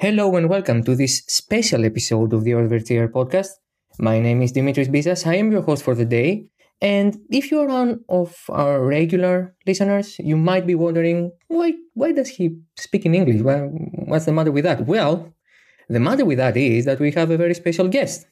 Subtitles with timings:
[0.00, 3.50] Hello and welcome to this special episode of the Overtier podcast.
[3.98, 5.26] My name is Dimitris Bizas.
[5.26, 6.46] I am your host for the day.
[6.80, 12.28] And if you're one of our regular listeners, you might be wondering why why does
[12.28, 13.42] he speak in English?
[14.08, 14.86] What's the matter with that?
[14.86, 15.34] Well,
[15.90, 18.26] the matter with that is that we have a very special guest.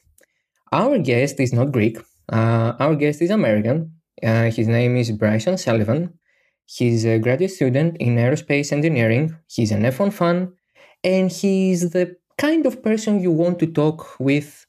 [0.71, 1.99] Our guest is not Greek.
[2.33, 3.93] Uh, our guest is American.
[4.23, 6.17] Uh, his name is Bryson Sullivan.
[6.65, 9.35] He's a graduate student in aerospace engineering.
[9.45, 10.53] He's an F1 fan
[11.03, 14.65] and he's the kind of person you want to talk with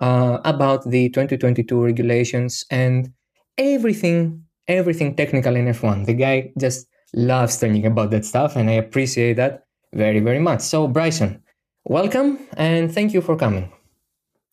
[0.00, 3.12] uh, about the 2022 regulations and
[3.58, 6.06] everything, everything technical in F1.
[6.06, 10.60] The guy just loves talking about that stuff, and I appreciate that very, very much.
[10.60, 11.42] So, Bryson,
[11.84, 13.72] welcome and thank you for coming.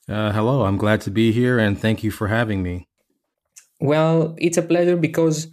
[0.07, 2.87] Uh, hello, I'm glad to be here and thank you for having me.
[3.79, 5.47] Well, it's a pleasure because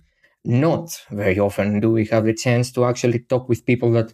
[0.45, 4.12] not very often do we have the chance to actually talk with people that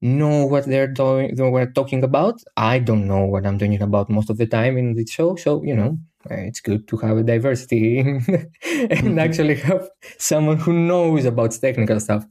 [0.00, 2.42] know what they're doing we're talking about.
[2.56, 5.62] I don't know what i'm talking about most of the time in the show so
[5.64, 5.98] you know
[6.30, 9.18] it's good to have a diversity and mm-hmm.
[9.18, 12.26] actually have someone who knows about technical stuff.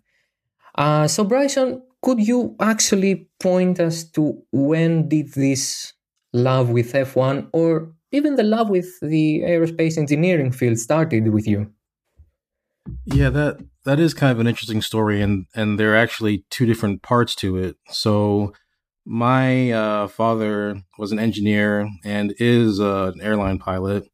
[0.76, 5.94] Uh, so bryson could you actually point us to when did this
[6.34, 11.72] love with f1 or even the love with the aerospace engineering field started with you?
[13.06, 16.66] Yeah, that that is kind of an interesting story, and and there are actually two
[16.66, 17.76] different parts to it.
[17.90, 18.54] So,
[19.06, 24.10] my uh, father was an engineer and is uh, an airline pilot.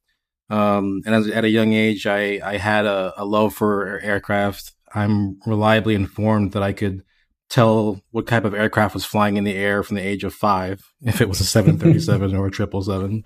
[0.49, 4.73] Um, and as, at a young age, I I had a, a love for aircraft.
[4.93, 7.03] I'm reliably informed that I could
[7.49, 10.81] tell what type of aircraft was flying in the air from the age of five,
[11.01, 13.23] if it was a 737 or a 777.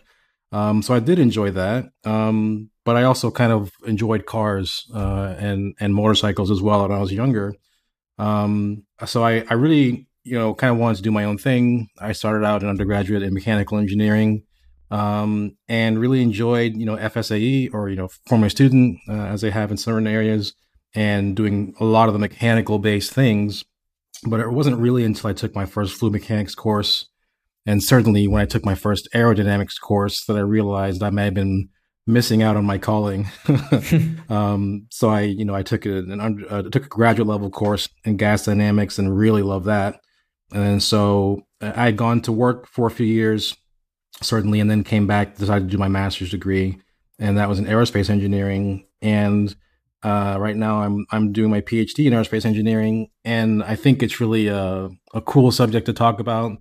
[0.52, 1.86] Um, so I did enjoy that.
[2.06, 6.92] Um, but I also kind of enjoyed cars uh, and and motorcycles as well when
[6.92, 7.54] I was younger.
[8.18, 11.88] Um, so I, I really you know kind of wanted to do my own thing.
[12.00, 14.44] I started out an undergraduate in mechanical engineering
[14.92, 19.52] um, and really enjoyed you know FSAE or you know Formula Student uh, as they
[19.52, 20.54] have in certain areas
[20.96, 23.64] and doing a lot of the mechanical based things.
[24.26, 27.10] But it wasn't really until I took my first fluid mechanics course
[27.66, 31.34] and certainly when I took my first aerodynamics course that I realized I may have
[31.34, 31.70] been
[32.06, 33.30] missing out on my calling.
[34.30, 37.50] um, so I, you know, I took a, an under, uh, took a graduate level
[37.50, 40.02] course in gas dynamics and really loved that.
[40.54, 43.56] And so I had gone to work for a few years,
[44.22, 46.80] certainly, and then came back, decided to do my master's degree,
[47.20, 48.86] and that was in aerospace engineering.
[49.02, 49.56] And
[50.04, 54.20] uh, right now, I'm I'm doing my PhD in aerospace engineering, and I think it's
[54.20, 56.58] really a, a cool subject to talk about.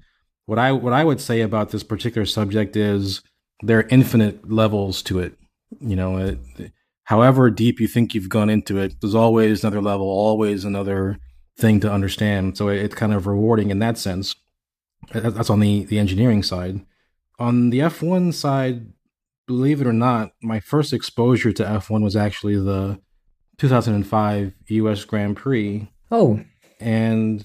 [0.46, 3.20] What I what I would say about this particular subject is
[3.62, 5.34] there are infinite levels to it.
[5.80, 6.72] You know, it,
[7.04, 11.18] however deep you think you've gone into it, there's always another level, always another
[11.58, 12.56] thing to understand.
[12.56, 14.34] So it's kind of rewarding in that sense.
[15.12, 16.84] That's on the the engineering side.
[17.38, 18.92] On the F1 side,
[19.46, 23.00] believe it or not, my first exposure to F1 was actually the
[23.58, 25.90] 2005 US Grand Prix.
[26.10, 26.40] Oh,
[26.78, 27.44] and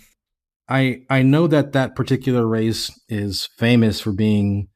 [0.69, 4.69] I I know that that particular race is famous for being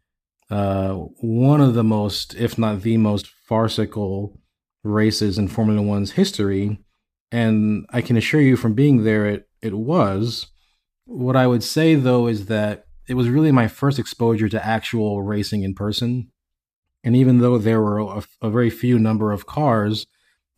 [0.51, 4.37] uh, one of the most, if not the most, farcical
[4.83, 6.79] races in Formula One's history.
[7.31, 10.47] And I can assure you from being there, it, it was.
[11.05, 15.21] What I would say, though, is that it was really my first exposure to actual
[15.21, 16.29] racing in person.
[17.03, 20.05] And even though there were a, a very few number of cars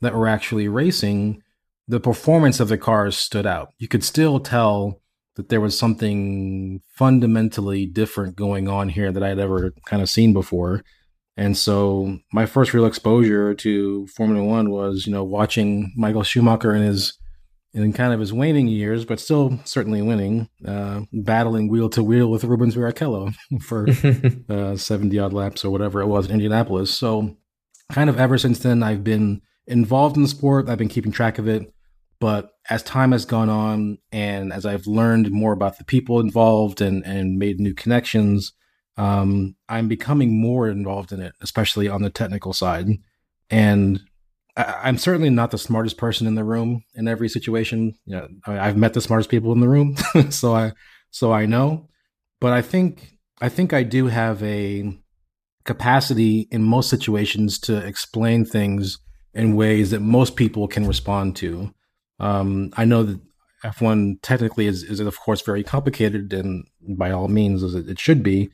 [0.02, 1.44] that were actually racing,
[1.88, 3.70] the performance of the cars stood out.
[3.78, 5.03] You could still tell
[5.36, 10.34] that there was something fundamentally different going on here that I'd ever kind of seen
[10.34, 10.84] before.
[11.36, 16.76] And so my first real exposure to Formula One was, you know, watching Michael Schumacher
[16.76, 17.18] in his
[17.74, 22.30] in kind of his waning years, but still certainly winning, uh, battling wheel to wheel
[22.30, 23.88] with Rubens Barrichello for
[24.50, 26.96] uh, 70 odd laps or whatever it was in Indianapolis.
[26.96, 27.36] So
[27.92, 30.70] kind of ever since then, I've been involved in the sport.
[30.70, 31.73] I've been keeping track of it.
[32.24, 36.80] But as time has gone on and as I've learned more about the people involved
[36.80, 38.54] and, and made new connections,
[38.96, 42.88] um, I'm becoming more involved in it, especially on the technical side.
[43.50, 44.00] And
[44.56, 47.94] I, am certainly not the smartest person in the room in every situation.
[48.06, 49.98] You know, I, I've met the smartest people in the room,
[50.30, 50.72] so I
[51.12, 51.90] so I know.
[52.40, 54.98] But I think I think I do have a
[55.66, 59.00] capacity in most situations to explain things
[59.34, 61.74] in ways that most people can respond to.
[62.24, 63.20] Um, I know that
[63.66, 66.66] F1 technically is, is of course very complicated, and
[66.98, 68.50] by all means, as it should be.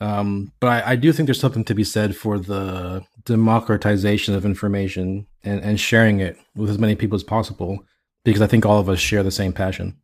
[0.00, 4.44] Um, but I, I, do think there's something to be said for the democratization of
[4.44, 7.84] information and, and sharing it with as many people as possible,
[8.24, 9.96] because I think all of us share the same passion.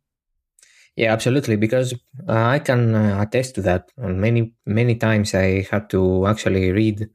[0.95, 1.57] Yeah, absolutely.
[1.57, 1.93] Because
[2.29, 3.91] uh, I can uh, attest to that.
[3.97, 7.09] many many times I had to actually read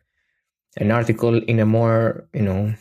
[0.76, 2.74] an article in a more you know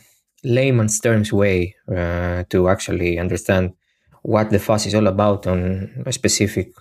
[0.44, 3.72] layman's terms way uh, to actually understand
[4.22, 6.72] what the fuss is all about on a specific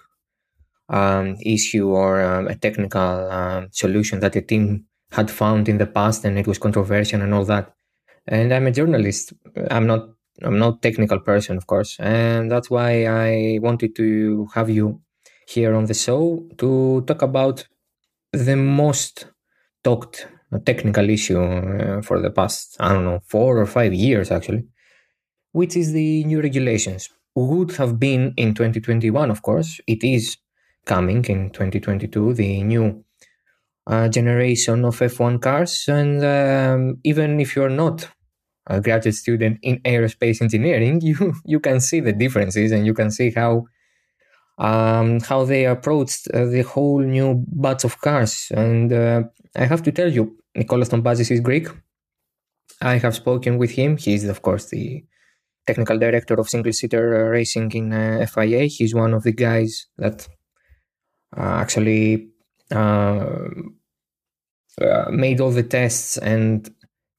[0.89, 5.85] um, issue or um, a technical um, solution that the team had found in the
[5.85, 7.73] past and it was controversial and all that.
[8.27, 9.33] And I'm a journalist.
[9.69, 10.09] I'm not
[10.41, 15.01] I'm not technical person, of course, and that's why I wanted to have you
[15.47, 17.67] here on the show to talk about
[18.31, 19.27] the most
[19.83, 20.27] talked
[20.59, 24.65] technical issue uh, for the past I don't know four or five years actually,
[25.51, 27.09] which is the new regulations.
[27.35, 29.81] Would have been in 2021, of course.
[29.87, 30.37] It is
[30.85, 33.03] coming in 2022, the new
[33.87, 38.07] uh, generation of F1 cars, and um, even if you're not
[38.67, 43.11] a graduate student in aerospace engineering, you you can see the differences and you can
[43.11, 43.65] see how
[44.57, 48.51] um, how they approached uh, the whole new batch of cars.
[48.51, 49.23] And uh,
[49.55, 51.67] I have to tell you, Nikolas Tombazis is Greek.
[52.81, 53.97] I have spoken with him.
[53.97, 55.03] He's of course the
[55.65, 58.65] technical director of single seater racing in uh, FIA.
[58.65, 60.27] He's one of the guys that
[61.35, 62.29] uh, actually
[62.71, 63.47] uh,
[64.81, 66.69] uh, made all the tests and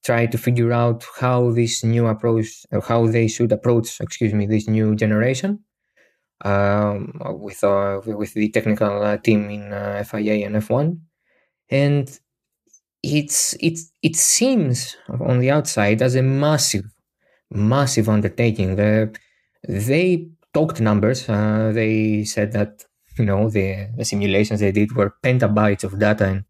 [0.04, 4.69] try to figure out how this new approach, how they should approach, excuse me, this
[4.69, 5.60] new generation
[6.44, 9.70] um, with uh, with the technical uh, team in
[10.04, 10.98] FIA and F1,
[11.70, 12.20] and
[13.04, 16.84] it's it's it seems on the outside as a massive,
[17.50, 18.76] massive undertaking.
[18.76, 19.14] The,
[19.68, 21.28] they talked numbers.
[21.28, 22.84] Uh, they said that
[23.18, 26.44] you know the, the simulations they did were petabytes of data and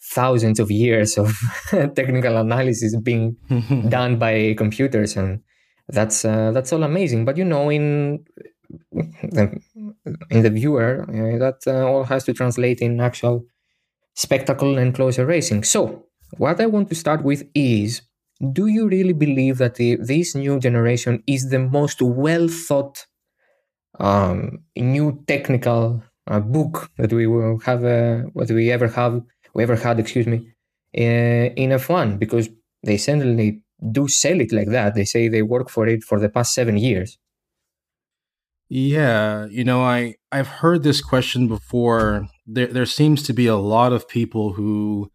[0.00, 1.36] thousands of years of
[1.70, 3.36] technical analysis being
[3.88, 5.40] done by computers and
[5.88, 8.24] that's uh, that's all amazing but you know in
[8.90, 9.60] the,
[10.30, 13.44] in the viewer uh, that uh, all has to translate in actual
[14.14, 16.04] spectacle and closer racing so
[16.38, 18.02] what i want to start with is
[18.52, 23.06] do you really believe that the, this new generation is the most well thought
[24.00, 29.22] um, new technical uh, book that we will have uh, what we ever have
[29.54, 30.52] we ever had, excuse me,
[30.96, 32.48] uh, in F1 because
[32.82, 34.94] they certainly do sell it like that.
[34.94, 37.18] They say they work for it for the past seven years.
[38.68, 42.26] Yeah, you know, I I've heard this question before.
[42.52, 45.10] There there seems to be a lot of people who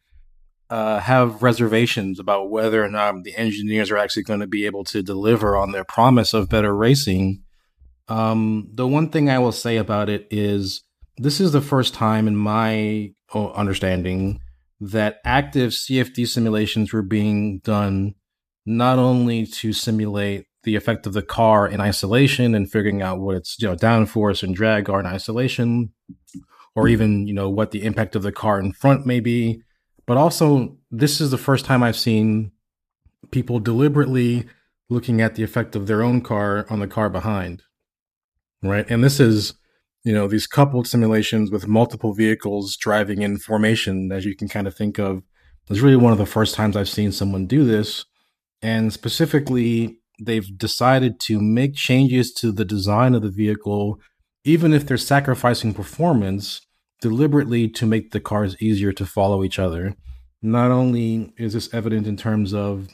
[0.69, 4.83] uh, have reservations about whether or not the engineers are actually going to be able
[4.85, 7.43] to deliver on their promise of better racing.
[8.09, 10.83] Um, the one thing I will say about it is
[11.17, 14.39] this is the first time in my understanding
[14.79, 18.15] that active CFD simulations were being done
[18.65, 23.37] not only to simulate the effect of the car in isolation and figuring out what
[23.37, 25.93] its you know downforce and drag are in isolation,
[26.77, 26.93] or hmm.
[26.93, 29.63] even you know what the impact of the car in front may be,
[30.05, 32.51] but also this is the first time I've seen
[33.31, 34.45] people deliberately
[34.89, 37.63] looking at the effect of their own car on the car behind,
[38.63, 38.89] right?
[38.89, 39.55] And this is
[40.05, 44.67] you know these coupled simulations with multiple vehicles driving in formation as you can kind
[44.67, 45.23] of think of
[45.69, 48.05] is really one of the first times i've seen someone do this.
[48.61, 53.99] And specifically they've decided to make changes to the design of the vehicle
[54.45, 56.66] even if they're sacrificing performance
[57.01, 59.95] deliberately to make the cars easier to follow each other
[60.41, 62.89] not only is this evident in terms of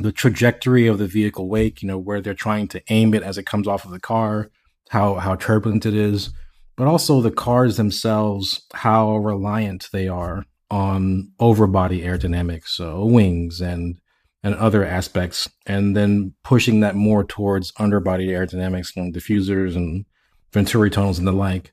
[0.00, 3.38] the trajectory of the vehicle wake you know where they're trying to aim it as
[3.38, 4.50] it comes off of the car
[4.94, 6.30] how how turbulent it is,
[6.76, 13.98] but also the cars themselves, how reliant they are on overbody aerodynamics, so wings and
[14.42, 20.04] and other aspects, and then pushing that more towards underbody aerodynamics and diffusers and
[20.52, 21.72] venturi tunnels and the like.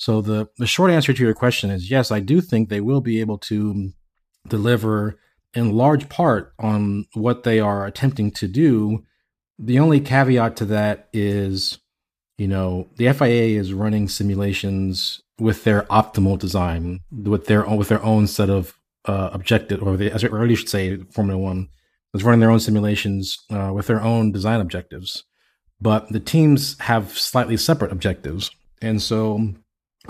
[0.00, 3.02] So the the short answer to your question is yes, I do think they will
[3.02, 3.92] be able to
[4.48, 5.18] deliver
[5.52, 9.04] in large part on what they are attempting to do.
[9.58, 11.78] The only caveat to that is
[12.38, 17.88] you know, the FIA is running simulations with their optimal design, with their own with
[17.88, 18.72] their own set of
[19.04, 21.68] uh, objective, or the, as or you should say, Formula One
[22.14, 25.24] is running their own simulations uh, with their own design objectives,
[25.78, 29.52] but the teams have slightly separate objectives, and so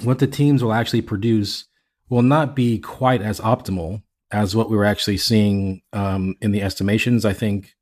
[0.02, 1.66] what the teams will actually produce
[2.08, 6.62] will not be quite as optimal as what we were actually seeing um, in the
[6.62, 7.24] estimations.
[7.24, 7.74] I think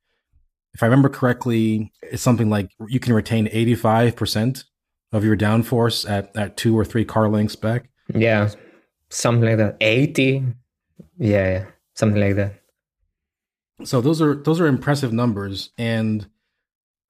[0.75, 4.65] if I remember correctly, it's something like you can retain 85%
[5.13, 7.89] of your downforce at, at two or three car lengths back.
[8.15, 8.51] Yeah,
[9.11, 9.77] something like that.
[9.81, 10.45] 80.
[11.19, 12.55] Yeah, something like that.
[13.85, 16.27] So those are those are impressive numbers and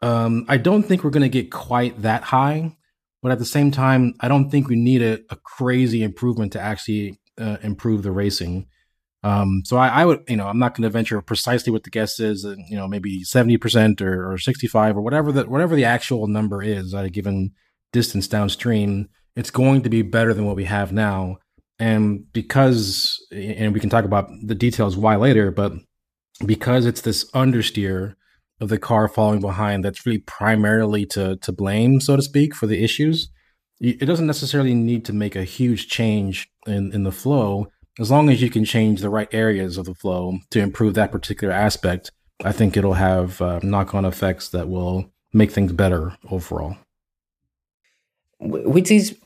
[0.02, 2.76] um, I don't think we're going to get quite that high,
[3.22, 6.60] But at the same time, I don't think we need a, a crazy improvement to
[6.60, 8.66] actually uh, improve the racing.
[9.24, 11.90] Um, so I, I, would, you know, I'm not going to venture precisely what the
[11.90, 15.84] guess is, uh, you know, maybe 70% or, or 65 or whatever that, whatever the
[15.84, 17.52] actual number is at a given
[17.92, 21.38] distance downstream, it's going to be better than what we have now.
[21.80, 25.72] And because, and we can talk about the details why later, but
[26.44, 28.14] because it's this understeer
[28.60, 32.66] of the car falling behind that's really primarily to to blame, so to speak, for
[32.66, 33.30] the issues.
[33.80, 37.68] It doesn't necessarily need to make a huge change in, in the flow.
[38.00, 41.12] As long as you can change the right areas of the flow to improve that
[41.12, 42.10] particular aspect,
[42.44, 46.76] I think it'll have uh, knock on effects that will make things better overall.
[48.40, 49.16] Which is,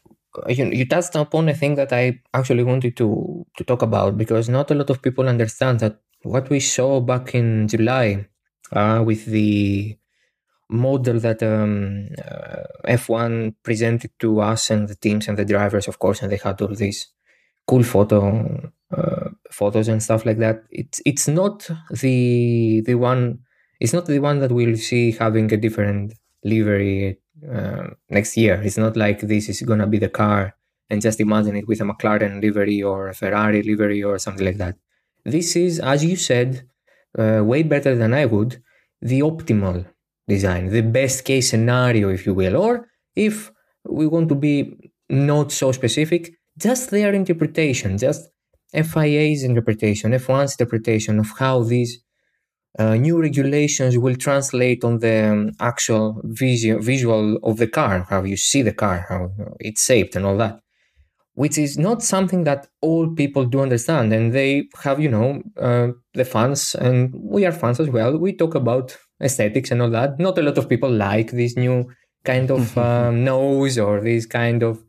[0.48, 4.50] you, you touched upon a thing that I actually wanted to, to talk about because
[4.50, 8.26] not a lot of people understand that what we saw back in July
[8.72, 9.96] uh, with the
[10.68, 15.98] model that um, uh, F1 presented to us and the teams and the drivers, of
[15.98, 17.08] course, and they had all these
[17.66, 20.64] cool photo uh, photos and stuff like that.
[20.70, 23.40] It's it's not the the one.
[23.80, 26.14] It's not the one that we'll see having a different
[26.44, 27.18] livery
[27.50, 28.60] uh, next year.
[28.62, 30.54] It's not like this is gonna be the car
[30.88, 34.58] and just imagine it with a McLaren livery or a Ferrari livery or something like
[34.58, 34.76] that.
[35.24, 36.68] This is, as you said,
[37.18, 38.62] uh, way better than I would,
[39.00, 39.86] the optimal
[40.28, 42.56] design, the best case scenario, if you will.
[42.56, 43.50] Or if
[43.84, 48.28] we want to be not so specific, just their interpretation, just
[48.72, 52.02] FIA's interpretation, F1's interpretation of how these
[52.78, 58.22] uh, new regulations will translate on the um, actual visual, visual of the car, how
[58.22, 60.58] you see the car, how it's shaped, and all that
[61.34, 64.12] which is not something that all people do understand.
[64.12, 68.18] And they have, you know, uh, the fans, and we are fans as well.
[68.18, 70.18] We talk about aesthetics and all that.
[70.18, 71.90] Not a lot of people like this new
[72.24, 74.82] kind of um, nose or this kind of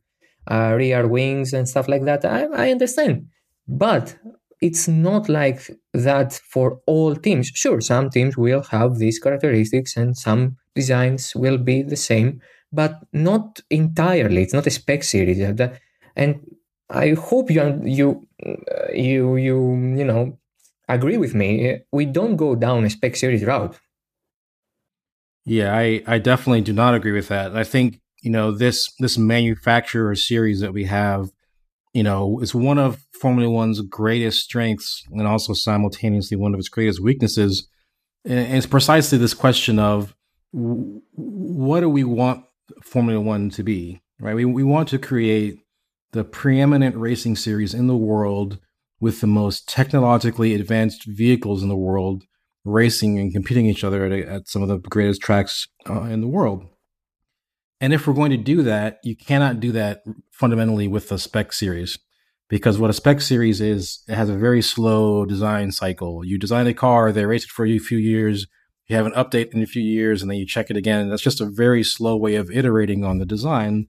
[0.50, 2.26] uh, rear wings and stuff like that.
[2.26, 3.28] I, I understand.
[3.68, 4.18] But
[4.62, 7.48] it's not like that for all teams.
[7.48, 13.00] Sure, some teams will have these characteristics and some designs will be the same, but
[13.14, 14.42] not entirely.
[14.42, 15.40] It's not a spec series
[16.16, 16.42] and
[16.90, 19.58] I hope you you uh, you you
[19.98, 20.38] you know
[20.88, 21.80] agree with me.
[21.92, 23.80] We don't go down a spec series route.
[25.46, 27.56] Yeah, I I definitely do not agree with that.
[27.56, 31.30] I think you know this this manufacturer series that we have,
[31.94, 36.70] you know, is one of Formula One's greatest strengths and also simultaneously one of its
[36.70, 37.68] greatest weaknesses.
[38.26, 40.16] And it's precisely this question of
[40.52, 42.46] what do we want
[42.84, 44.36] Formula One to be, right?
[44.36, 45.63] We we want to create
[46.14, 48.60] the preeminent racing series in the world
[49.00, 52.24] with the most technologically advanced vehicles in the world
[52.64, 56.28] racing and competing each other at, at some of the greatest tracks uh, in the
[56.28, 56.66] world.
[57.82, 61.52] And if we're going to do that, you cannot do that fundamentally with a spec
[61.52, 62.00] series
[62.48, 66.24] because what a spec series is, it has a very slow design cycle.
[66.24, 68.48] You design a car, they race it for a few years,
[68.88, 71.10] you have an update in a few years, and then you check it again.
[71.10, 73.88] That's just a very slow way of iterating on the design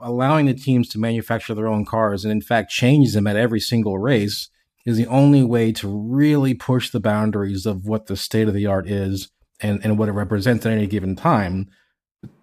[0.00, 3.60] allowing the teams to manufacture their own cars and in fact change them at every
[3.60, 4.50] single race
[4.84, 8.66] is the only way to really push the boundaries of what the state of the
[8.66, 11.68] art is and, and what it represents at any given time.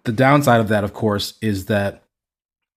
[0.04, 2.04] The downside of that, of course, is that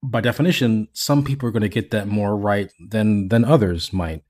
[0.01, 4.24] by definition, some people are going to get that more right than than others might.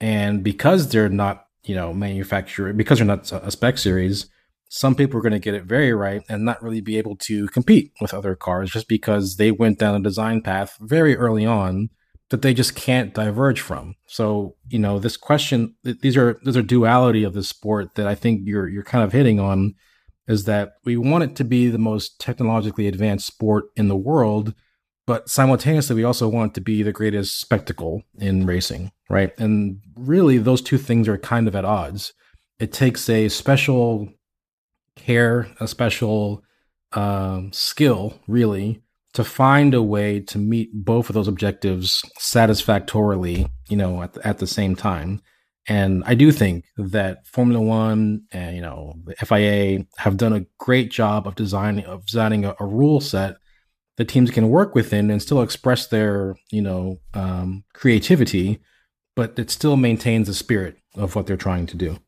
[0.00, 4.26] And because they're not, you know, manufacturer because they're not a spec series,
[4.72, 7.48] some people are going to get it very right and not really be able to
[7.48, 11.90] compete with other cars just because they went down a design path very early on
[12.30, 13.96] that they just can't diverge from.
[14.06, 18.14] So, you know, this question these are these are duality of the sport that I
[18.14, 19.74] think you're you're kind of hitting on
[20.28, 24.54] is that we want it to be the most technologically advanced sport in the world,
[25.04, 29.36] but simultaneously we also want it to be the greatest spectacle in racing, right?
[29.36, 32.12] And really those two things are kind of at odds.
[32.60, 34.12] It takes a special
[35.04, 36.42] care, a special
[36.92, 38.82] um, skill, really,
[39.14, 44.26] to find a way to meet both of those objectives satisfactorily, you know, at the,
[44.26, 45.20] at the same time.
[45.68, 50.46] And I do think that Formula One and you know the FIA have done a
[50.58, 53.36] great job of designing of designing a, a rule set
[53.96, 58.60] that teams can work within and still express their you know um, creativity,
[59.14, 61.98] but it still maintains the spirit of what they're trying to do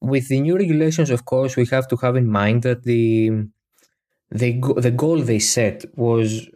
[0.00, 3.30] with the new regulations, of course, we have to have in mind that the
[4.30, 6.48] the the goal they set was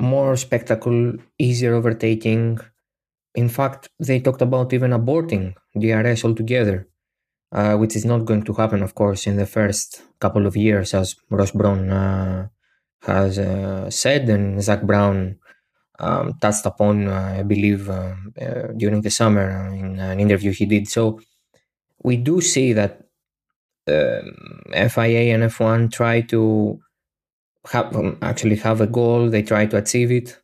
[0.00, 2.58] more spectacle, easier overtaking.
[3.34, 6.88] In fact, they talked about even aborting DRS altogether,
[7.52, 10.94] uh, which is not going to happen, of course, in the first couple of years,
[10.94, 12.48] as Ross Brawn uh,
[13.02, 15.38] has uh, said, and Zak Brown
[15.98, 20.66] um, touched upon, uh, I believe, um, uh, during the summer in an interview he
[20.66, 20.88] did.
[20.88, 21.20] So
[22.02, 23.02] we do see that
[23.88, 26.80] um, FIA and F1 try to
[27.70, 29.28] have um, actually have a goal.
[29.30, 30.38] They try to achieve it.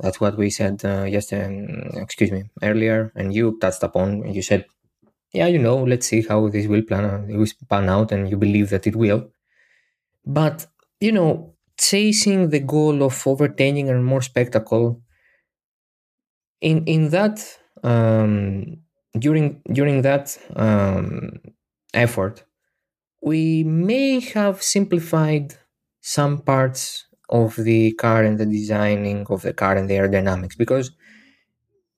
[0.00, 1.90] That's what we said uh, yesterday.
[1.96, 4.22] Excuse me, earlier, and you touched upon.
[4.24, 4.66] And you said,
[5.32, 7.28] "Yeah, you know, let's see how this will plan.
[7.30, 9.30] It will pan out, and you believe that it will."
[10.26, 10.66] But
[11.00, 15.02] you know, chasing the goal of overtaking and more spectacle.
[16.60, 17.36] In in that
[17.82, 18.78] um,
[19.18, 21.40] during during that um,
[21.94, 22.44] effort,
[23.22, 25.54] we may have simplified
[26.00, 30.92] some parts of the car and the designing of the car and the aerodynamics because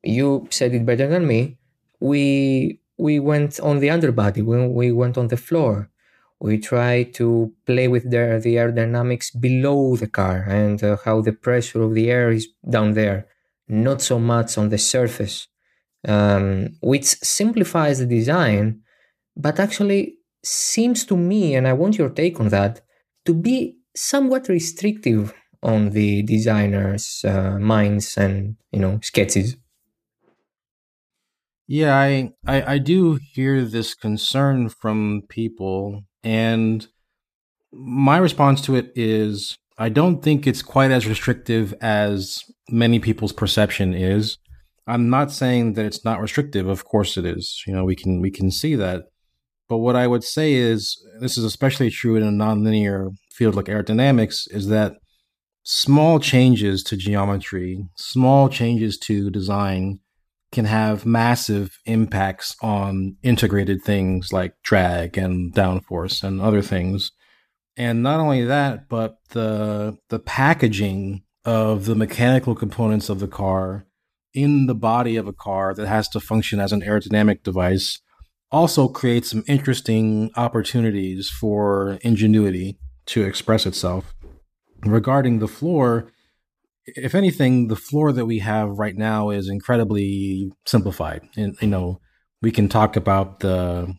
[0.02, 1.59] you said it better than me.
[2.00, 5.90] We we went on the underbody when we went on the floor.
[6.40, 11.33] We tried to play with the, the aerodynamics below the car and uh, how the
[11.33, 13.28] pressure of the air is down there,
[13.66, 15.49] not so much on the surface,
[16.06, 18.80] um, which simplifies the design,
[19.37, 22.80] but actually seems to me, and I want your take on that,
[23.25, 25.32] to be somewhat restrictive
[25.62, 29.56] on the designer's uh, minds and you know sketches.
[31.66, 36.87] Yeah, I, I I do hear this concern from people, and
[37.73, 43.32] my response to it is I don't think it's quite as restrictive as many people's
[43.32, 44.38] perception is.
[44.87, 46.69] I'm not saying that it's not restrictive.
[46.69, 47.62] Of course it is.
[47.67, 49.05] You know, we can we can see that.
[49.69, 53.67] But what I would say is this is especially true in a nonlinear field like
[53.67, 54.95] aerodynamics is that
[55.62, 60.00] small changes to geometry, small changes to design
[60.53, 67.11] can have massive impacts on integrated things like drag and downforce and other things.
[67.76, 73.87] And not only that, but the the packaging of the mechanical components of the car
[74.35, 78.00] in the body of a car that has to function as an aerodynamic device
[78.50, 84.15] also creates some interesting opportunities for ingenuity to express itself.
[84.85, 86.13] Regarding the floor,
[86.87, 91.23] if anything, the floor that we have right now is incredibly simplified.
[91.37, 92.00] And you know,
[92.43, 93.95] we can talk about the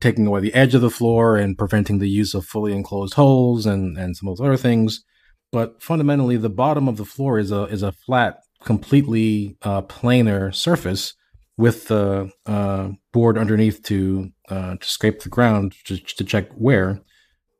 [0.00, 3.64] taking away the edge of the floor and preventing the use of fully enclosed holes
[3.64, 5.02] and, and some of those other things.
[5.50, 10.54] But fundamentally, the bottom of the floor is a is a flat, completely uh, planar
[10.54, 11.14] surface
[11.56, 17.00] with the uh, board underneath to uh, to scrape the ground to, to check wear.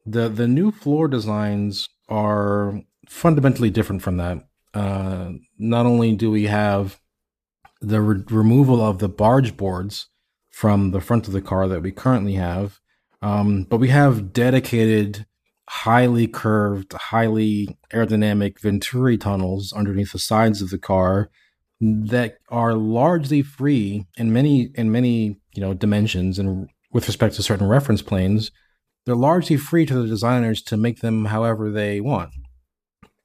[0.05, 4.39] The the new floor designs are fundamentally different from that.
[4.75, 7.01] Uh, not only do we have
[7.81, 10.09] the re- removal of the barge boards
[10.51, 12.81] from the front of the car that we currently have,
[13.23, 15.27] um, but we have dedicated,
[15.69, 21.31] highly curved, highly aerodynamic Venturi tunnels underneath the sides of the car
[21.81, 27.43] that are largely free in many in many you know dimensions and with respect to
[27.43, 28.51] certain reference planes
[29.05, 32.31] they're largely free to the designers to make them however they want.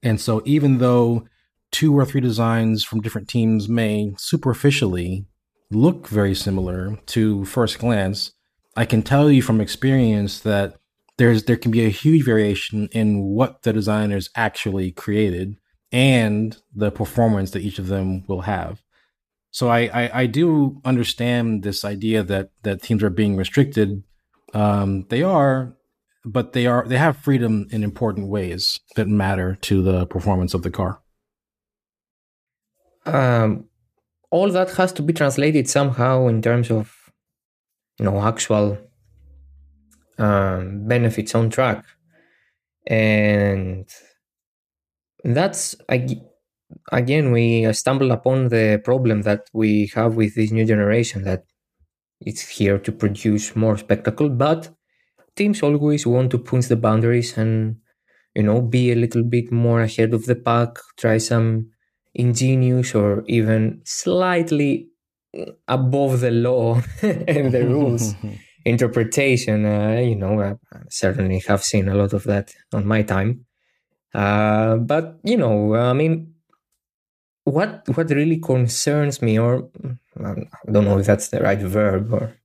[0.03, 1.25] And so even though
[1.71, 5.25] two or three designs from different teams may superficially
[5.71, 8.33] look very similar to first glance
[8.75, 10.75] i can tell you from experience that
[11.21, 15.55] there's there can be a huge variation in what the designers actually created
[15.91, 18.81] and the performance that each of them will have.
[19.51, 24.03] So I, I, I do understand this idea that that teams are being restricted.
[24.55, 25.77] Um, they are,
[26.25, 30.63] but they are they have freedom in important ways that matter to the performance of
[30.63, 31.01] the car.
[33.05, 33.65] Um,
[34.31, 36.95] all that has to be translated somehow in terms of
[37.99, 38.79] you know actual
[40.21, 41.85] um, benefits on track,
[42.87, 43.87] and
[45.23, 45.75] that's
[46.91, 51.43] again we stumble upon the problem that we have with this new generation that
[52.21, 54.69] it's here to produce more spectacle but
[55.35, 57.77] teams always want to push the boundaries and
[58.35, 61.69] you know be a little bit more ahead of the pack try some
[62.15, 64.89] ingenious or even slightly
[65.67, 68.15] above the law and the rules
[68.65, 70.55] interpretation uh, you know I
[70.89, 73.45] certainly have seen a lot of that on my time
[74.13, 76.33] uh, but you know, I mean,
[77.43, 79.69] what what really concerns me, or
[80.19, 80.35] I
[80.71, 82.35] don't know if that's the right verb, or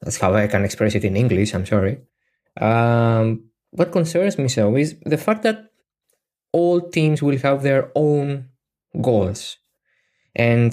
[0.00, 1.54] that's how I can express it in English.
[1.54, 1.98] I'm sorry.
[2.60, 5.70] Um, what concerns me so is the fact that
[6.52, 8.48] all teams will have their own
[9.00, 9.56] goals,
[10.34, 10.72] and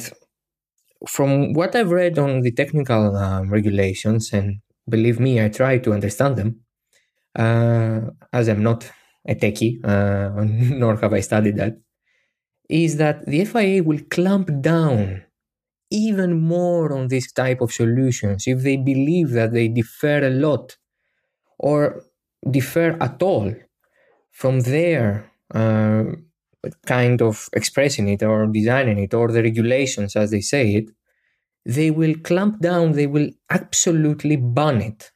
[1.08, 5.94] from what I've read on the technical um, regulations, and believe me, I try to
[5.94, 6.62] understand them,
[7.38, 8.02] uh,
[8.34, 8.90] as I'm not
[9.28, 10.44] a techie, uh,
[10.78, 11.78] nor have I studied that,
[12.70, 15.24] is that the FIA will clamp down
[15.92, 20.78] even more on this type of solutions if they believe that they differ a lot
[21.60, 22.04] or
[22.50, 23.54] differ at all
[24.32, 26.04] from their uh,
[26.86, 30.86] kind of expressing it or designing it or the regulations as they say it,
[31.68, 35.12] they will clamp down, they will absolutely ban it,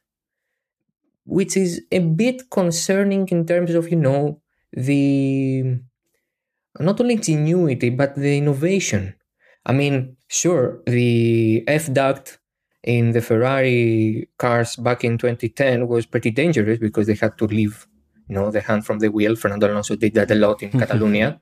[1.24, 4.38] which is a bit concerning in terms of, you know,
[4.74, 5.78] the
[6.78, 9.14] not only ingenuity but the innovation.
[9.64, 12.38] I mean, sure, the F duct
[12.82, 17.86] in the Ferrari cars back in 2010 was pretty dangerous because they had to leave,
[18.28, 19.36] you know, the hand from the wheel.
[19.36, 21.40] Fernando Alonso did that a lot in Catalonia.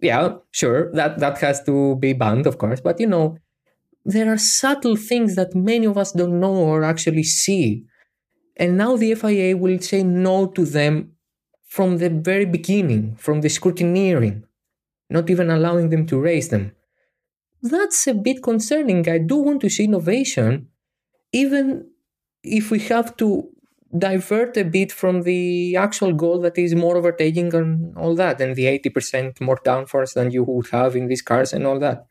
[0.00, 2.80] Yeah, sure, that that has to be banned, of course.
[2.80, 3.38] But you know,
[4.06, 7.84] there are subtle things that many of us don't know or actually see.
[8.56, 11.12] And now the FIA will say no to them
[11.66, 14.44] from the very beginning, from the scrutineering,
[15.10, 16.72] not even allowing them to raise them.
[17.62, 19.08] That's a bit concerning.
[19.08, 20.68] I do want to see innovation,
[21.32, 21.90] even
[22.44, 23.48] if we have to
[23.98, 28.54] divert a bit from the actual goal that is more overtaking and all that, and
[28.54, 32.06] the 80% more downforce than you would have in these cars and all that.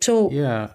[0.00, 0.70] So, yeah,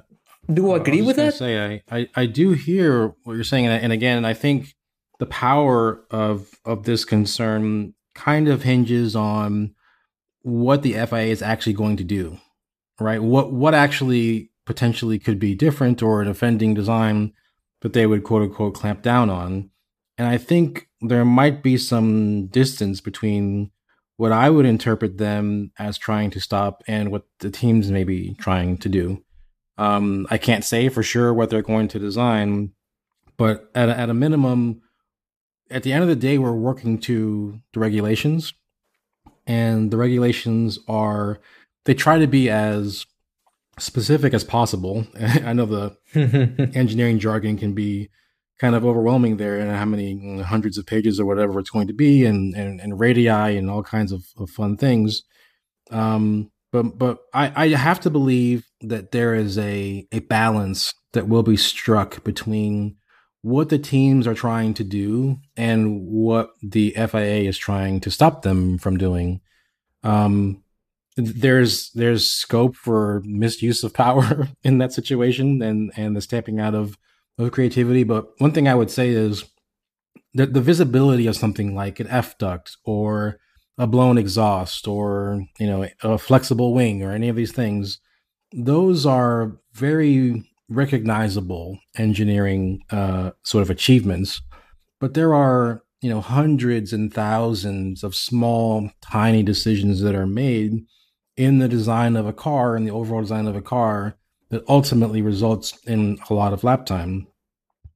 [0.51, 1.35] do you agree with that?
[1.35, 4.75] Say, I, I, I do hear what you're saying, and again, I think
[5.19, 9.75] the power of of this concern kind of hinges on
[10.41, 12.39] what the FIA is actually going to do,
[12.99, 13.21] right?
[13.21, 17.33] What what actually potentially could be different or an offending design
[17.81, 19.69] that they would quote unquote clamp down on.
[20.17, 23.71] And I think there might be some distance between
[24.17, 28.35] what I would interpret them as trying to stop and what the teams may be
[28.35, 29.23] trying to do.
[29.79, 32.73] Um, I can't say for sure what they're going to design,
[33.37, 34.81] but at a, at a minimum,
[35.71, 38.53] at the end of the day, we're working to the regulations,
[39.47, 41.39] and the regulations are
[41.85, 43.05] they try to be as
[43.77, 45.07] specific as possible.
[45.17, 48.09] I know the engineering jargon can be
[48.59, 51.93] kind of overwhelming there, and how many hundreds of pages or whatever it's going to
[51.93, 55.23] be, and and, and radii and all kinds of, of fun things.
[55.89, 61.27] Um, but but I, I have to believe that there is a a balance that
[61.27, 62.95] will be struck between
[63.41, 68.41] what the teams are trying to do and what the FIA is trying to stop
[68.41, 69.41] them from doing.
[70.03, 70.63] Um,
[71.15, 76.75] there's there's scope for misuse of power in that situation and and the stamping out
[76.75, 76.97] of
[77.37, 78.03] of creativity.
[78.03, 79.45] But one thing I would say is
[80.33, 83.39] that the visibility of something like an F duct or
[83.79, 87.99] a blown exhaust or you know a flexible wing or any of these things,
[88.51, 94.41] those are very recognizable engineering uh, sort of achievements.
[94.99, 100.85] But there are you know hundreds and thousands of small, tiny decisions that are made
[101.37, 104.17] in the design of a car and the overall design of a car
[104.49, 107.27] that ultimately results in a lot of lap time.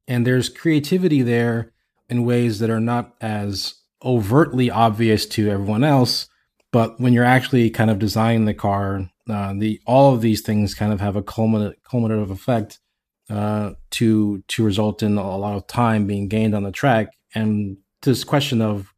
[0.08, 1.74] And there's creativity there
[2.08, 6.28] in ways that are not as overtly obvious to everyone else,
[6.72, 10.74] but when you're actually kind of designing the car, uh, the all of these things
[10.74, 12.80] kind of have a culminate, culminative effect
[13.30, 17.08] uh, to to result in a lot of time being gained on the track.
[17.36, 18.94] And this question of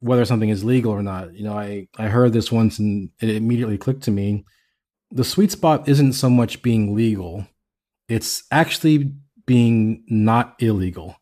[0.00, 1.34] whether something is legal or not.
[1.34, 4.44] You know, I, I heard this once and it immediately clicked to me.
[5.10, 7.46] The sweet spot isn't so much being legal,
[8.08, 9.12] it's actually
[9.46, 11.16] being not illegal.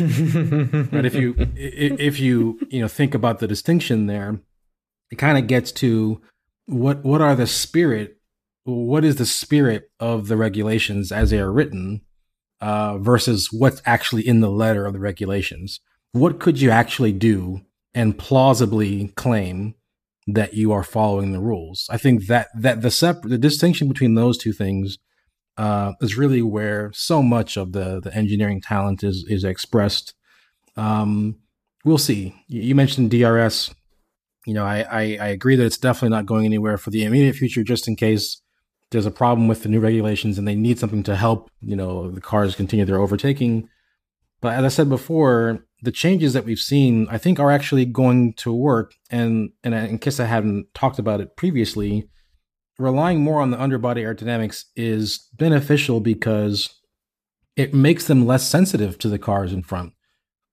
[0.00, 4.40] Right if you if you you know think about the distinction there
[5.10, 6.20] it kind of gets to
[6.66, 8.18] what what are the spirit
[8.64, 12.00] what is the spirit of the regulations as they are written
[12.60, 15.80] uh, versus what's actually in the letter of the regulations
[16.12, 17.60] what could you actually do
[17.94, 19.74] and plausibly claim
[20.26, 21.86] that you are following the rules?
[21.90, 24.98] I think that that the separate the distinction between those two things
[25.56, 30.14] uh, is really where so much of the the engineering talent is is expressed.
[30.76, 31.36] Um,
[31.84, 32.34] we'll see.
[32.48, 33.74] You mentioned DRS.
[34.46, 37.34] You know, I, I, I agree that it's definitely not going anywhere for the immediate
[37.34, 37.62] future.
[37.62, 38.42] Just in case
[38.90, 42.10] there's a problem with the new regulations and they need something to help, you know,
[42.10, 43.68] the cars continue their overtaking.
[44.40, 48.34] But as I said before, the changes that we've seen, I think, are actually going
[48.34, 48.94] to work.
[49.10, 52.08] And, and in case I hadn't talked about it previously,
[52.78, 56.80] relying more on the underbody aerodynamics is beneficial because
[57.56, 59.92] it makes them less sensitive to the cars in front.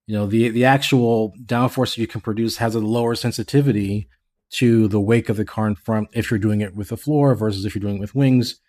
[0.07, 4.09] You know, the the actual downforce you can produce has a lower sensitivity
[4.51, 7.33] to the wake of the car in front if you're doing it with the floor
[7.35, 8.59] versus if you're doing it with wings.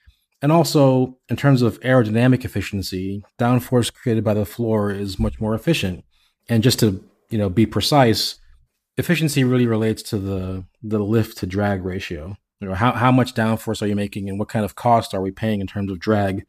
[0.40, 5.54] And also, in terms of aerodynamic efficiency, downforce created by the floor is much more
[5.54, 6.04] efficient.
[6.48, 8.36] And just to you know be precise,
[8.96, 12.36] efficiency really relates to the the lift to drag ratio.
[12.62, 15.20] You know, how how much downforce are you making, and what kind of cost are
[15.20, 16.46] we paying in terms of drag?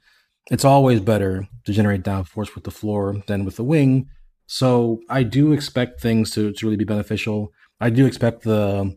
[0.52, 4.08] It's always better to generate downforce with the floor than with the wing.
[4.46, 7.52] So I do expect things to, to really be beneficial.
[7.80, 8.96] I do expect the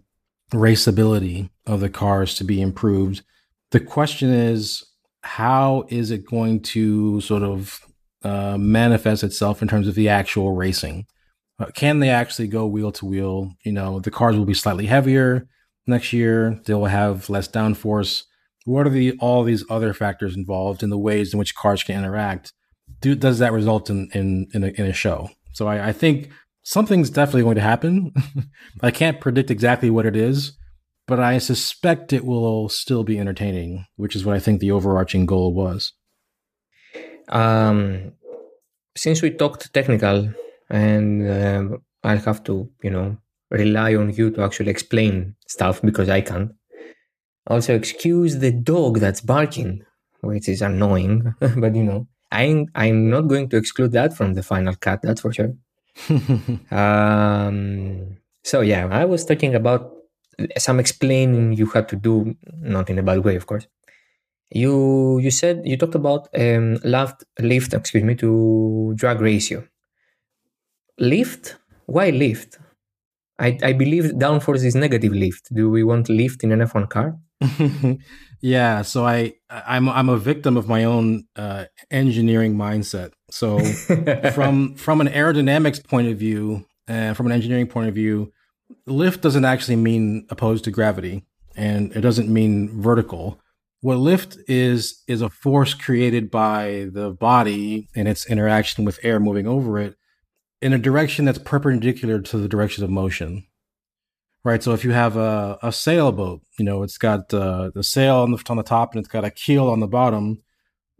[0.52, 3.22] raceability of the cars to be improved.
[3.70, 4.85] The question is,
[5.22, 7.81] how is it going to sort of
[8.24, 11.07] uh, manifest itself in terms of the actual racing?
[11.59, 13.55] Uh, can they actually go wheel to wheel?
[13.64, 15.48] You know, the cars will be slightly heavier
[15.87, 16.61] next year.
[16.64, 18.25] They will have less downforce.
[18.64, 21.99] What are the all these other factors involved in the ways in which cars can
[21.99, 22.53] interact?
[23.01, 25.31] Do, does that result in in in a, in a show?
[25.53, 26.31] So I, I think
[26.62, 28.12] something's definitely going to happen.
[28.83, 30.57] I can't predict exactly what it is,
[31.07, 35.27] but I suspect it will still be entertaining, which is what I think the overarching
[35.27, 35.92] goal was.
[37.29, 38.12] Um,
[38.96, 40.33] since we talked technical,
[40.68, 43.16] and um, I'll have to, you know,
[43.51, 46.53] rely on you to actually explain stuff because I can't.
[47.47, 49.85] Also, excuse the dog that's barking,
[50.21, 54.43] which is annoying, but you know, I'm I'm not going to exclude that from the
[54.43, 55.03] final cut.
[55.03, 55.55] That's for sure.
[56.71, 59.93] um, so yeah, I was talking about
[60.59, 63.67] some explaining you had to do, not in a bad way, of course.
[64.51, 69.67] You you said you talked about um, lift lift excuse me to drag ratio.
[70.99, 71.57] Lift?
[71.87, 72.59] Why lift?
[73.38, 75.55] I, I believe downforce is negative lift.
[75.55, 77.18] Do we want lift in an F1 car?
[78.40, 83.12] yeah, so I I'm I'm a victim of my own uh, engineering mindset.
[83.31, 83.59] So
[84.33, 88.33] from from an aerodynamics point of view and uh, from an engineering point of view,
[88.87, 93.38] lift doesn't actually mean opposed to gravity, and it doesn't mean vertical.
[93.83, 99.20] What lift is is a force created by the body and its interaction with air
[99.20, 99.96] moving over it
[100.66, 103.46] in a direction that's perpendicular to the direction of motion.
[104.42, 104.61] Right.
[104.61, 108.33] So if you have a, a sailboat, you know, it's got uh, the sail on
[108.33, 110.42] the, on the top and it's got a keel on the bottom.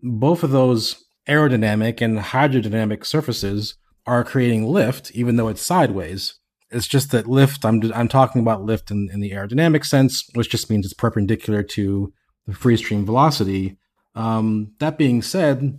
[0.01, 3.77] Both of those aerodynamic and hydrodynamic surfaces
[4.07, 6.39] are creating lift, even though it's sideways.
[6.71, 10.49] It's just that lift, I'm, I'm talking about lift in, in the aerodynamic sense, which
[10.49, 12.13] just means it's perpendicular to
[12.47, 13.79] the free stream velocity.
[14.15, 15.77] Um, that being said,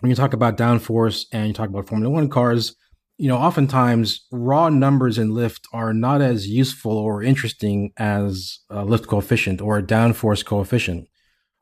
[0.00, 2.74] when you talk about downforce and you talk about Formula One cars,
[3.18, 8.84] you know, oftentimes raw numbers in lift are not as useful or interesting as a
[8.84, 11.08] lift coefficient or a downforce coefficient.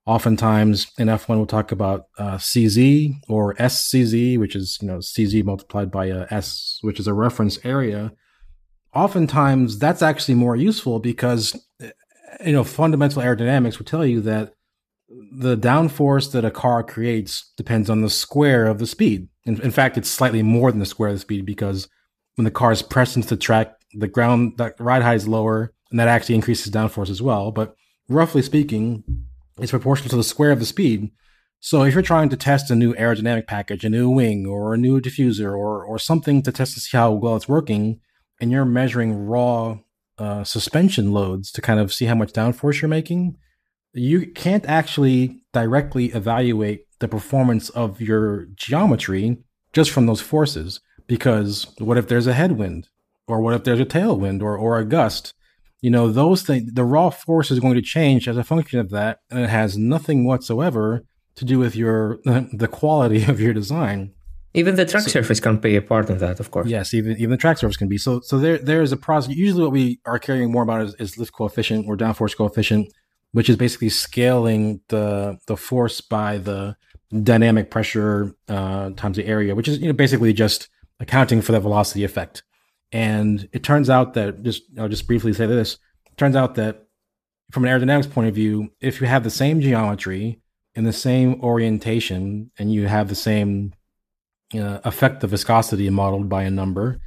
[0.07, 5.45] Oftentimes in F1, we'll talk about uh, CZ or SCZ, which is, you know, CZ
[5.45, 8.12] multiplied by a S, which is a reference area.
[8.95, 11.59] Oftentimes that's actually more useful because,
[12.45, 14.54] you know, fundamental aerodynamics will tell you that
[15.37, 19.29] the downforce that a car creates depends on the square of the speed.
[19.44, 21.88] In, in, fact, it's slightly more than the square of the speed because
[22.37, 25.73] when the car is pressed into the track, the ground, the ride height is lower,
[25.90, 27.51] and that actually increases downforce as well.
[27.51, 27.75] But
[28.09, 29.05] roughly speaking,
[29.59, 31.11] it's proportional to the square of the speed.
[31.61, 34.79] So if you're trying to test a new aerodynamic package, a new wing, or a
[34.79, 38.01] new diffuser, or or something to test to see how well it's working,
[38.40, 39.79] and you're measuring raw
[40.18, 43.37] uh, suspension loads to kind of see how much downforce you're making,
[43.94, 49.38] you can't actually directly evaluate the performance of your geometry
[49.72, 50.80] just from those forces.
[51.07, 52.88] Because what if there's a headwind?
[53.26, 55.33] Or what if there's a tailwind or, or a gust?
[55.80, 58.90] You know, those things, the raw force is going to change as a function of
[58.90, 59.20] that.
[59.30, 61.04] And it has nothing whatsoever
[61.37, 64.12] to do with your, the quality of your design.
[64.57, 66.68] Even the track so, surface can play a part of that, of course.
[66.68, 67.98] Yes, even even the track surface can be.
[67.98, 69.35] So so there there is a process.
[69.35, 72.87] Usually, what we are caring more about is, is lift coefficient or downforce coefficient
[73.35, 76.77] which is basically scaling the the force by the
[77.25, 80.68] dynamic pressure uh, times the area, which is you know basically just
[81.01, 82.44] accounting for the velocity effect.
[82.92, 86.87] And it turns out that just I'll just briefly say this: it turns out that
[87.51, 90.40] from an aerodynamics point of view, if you have the same geometry
[90.77, 93.75] and the same orientation, and you have the same
[94.55, 97.01] uh, effect of viscosity modeled by a number,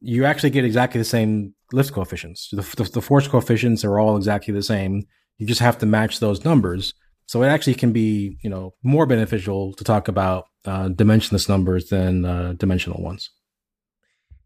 [0.00, 2.48] you actually get exactly the same lift coefficients.
[2.50, 5.06] The, the, the force coefficients are all exactly the same
[5.38, 6.94] you just have to match those numbers.
[7.26, 11.88] So it actually can be, you know, more beneficial to talk about uh, dimensionless numbers
[11.88, 13.30] than uh, dimensional ones.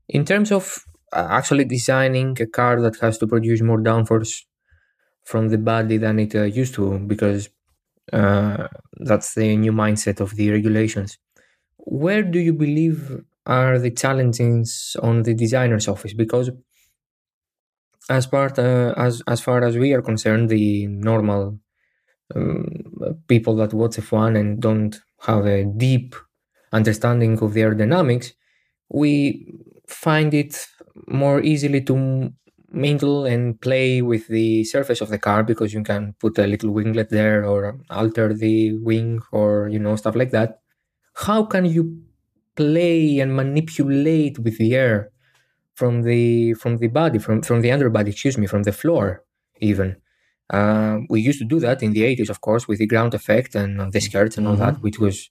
[0.09, 4.43] In terms of uh, actually designing a car that has to produce more downforce
[5.25, 7.49] from the body than it uh, used to, because
[8.13, 8.69] uh,
[9.01, 11.19] that's the new mindset of the regulations.
[11.77, 16.15] Where do you believe are the challenges on the designer's office?
[16.15, 16.51] Because
[18.09, 21.59] as part uh, as as far as we are concerned, the normal
[22.35, 22.67] um,
[23.29, 26.17] people that watch F1 and don't have a deep
[26.73, 28.33] understanding of the aerodynamics,
[28.91, 29.47] we
[29.89, 30.67] find it
[31.09, 32.33] more easily to
[32.71, 36.71] mingle and play with the surface of the car because you can put a little
[36.71, 40.61] winglet there or alter the wing or you know stuff like that.
[41.15, 42.03] How can you
[42.57, 45.11] play and manipulate with the air
[45.79, 48.11] from the from the body from from the underbody?
[48.11, 49.05] Excuse me, from the floor
[49.71, 49.91] even.
[50.51, 53.55] Uh, we used to do that in the 80s, of course, with the ground effect
[53.55, 54.77] and the skirts and all mm-hmm.
[54.77, 55.31] that, which was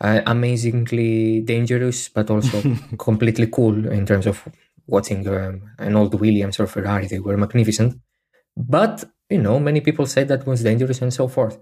[0.00, 2.56] uh, amazingly dangerous, but also
[2.98, 4.36] completely cool in terms of
[4.86, 7.06] watching um, an old Williams or Ferrari.
[7.06, 8.00] They were magnificent.
[8.56, 11.58] But, you know, many people said that was dangerous and so forth.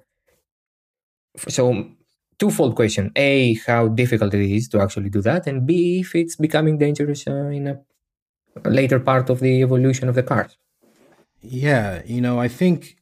[1.48, 1.90] So,
[2.38, 6.36] twofold question A, how difficult it is to actually do that, and B, if it's
[6.36, 7.80] becoming dangerous uh, in a
[8.64, 10.56] later part of the evolution of the cars.
[11.40, 12.96] Yeah, you know, I think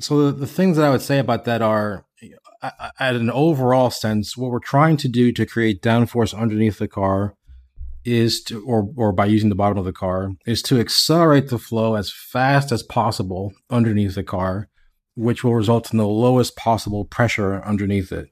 [0.00, 0.26] so.
[0.26, 2.04] The, the things that I would say about that are
[2.98, 7.34] at an overall sense, what we're trying to do to create downforce underneath the car
[8.04, 11.58] is to, or, or by using the bottom of the car, is to accelerate the
[11.58, 14.68] flow as fast as possible underneath the car,
[15.14, 18.28] which will result in the lowest possible pressure underneath it.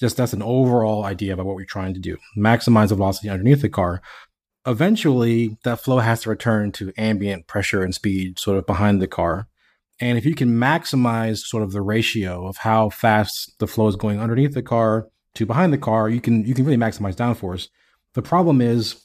[0.00, 2.16] Just that's an overall idea about what we're trying to do.
[2.36, 4.00] Maximize the velocity underneath the car.
[4.68, 9.06] Eventually, that flow has to return to ambient pressure and speed sort of behind the
[9.06, 9.48] car.
[9.98, 13.96] And if you can maximize sort of the ratio of how fast the flow is
[13.96, 17.68] going underneath the car to behind the car, you can you can really maximize downforce.
[18.12, 19.02] The problem is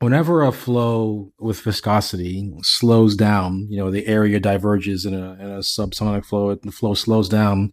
[0.00, 5.50] whenever a flow with viscosity slows down, you know, the area diverges in a, in
[5.50, 7.72] a subsonic flow, the flow slows down,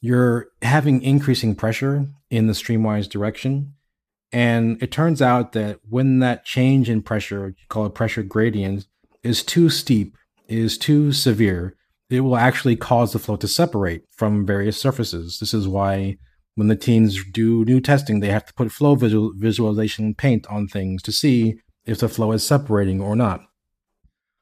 [0.00, 3.74] you're having increasing pressure in the streamwise direction.
[4.32, 8.86] And it turns out that when that change in pressure, you call it pressure gradient,
[9.22, 10.16] is too steep,
[10.48, 11.76] is too severe,
[12.10, 15.38] it will actually cause the flow to separate from various surfaces.
[15.38, 16.18] This is why
[16.54, 20.68] when the teams do new testing, they have to put flow visual, visualization paint on
[20.68, 23.40] things to see if the flow is separating or not.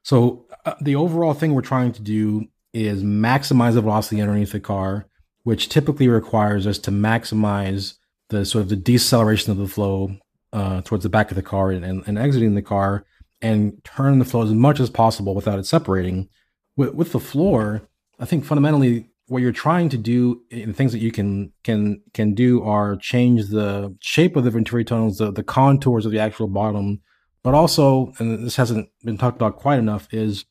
[0.03, 4.59] So uh, the overall thing we're trying to do is maximize the velocity underneath the
[4.59, 5.07] car,
[5.43, 7.95] which typically requires us to maximize
[8.33, 10.15] the sort of the deceleration of the flow
[10.51, 13.05] uh, towards the back of the car and, and, and exiting the car
[13.41, 16.29] and turn the flow as much as possible without it separating
[16.75, 17.87] with, with the floor,
[18.19, 22.33] I think fundamentally what you're trying to do the things that you can can can
[22.33, 26.47] do are change the shape of the venturi tunnels, the, the contours of the actual
[26.47, 27.01] bottom,
[27.41, 30.45] but also, and this hasn't been talked about quite enough, is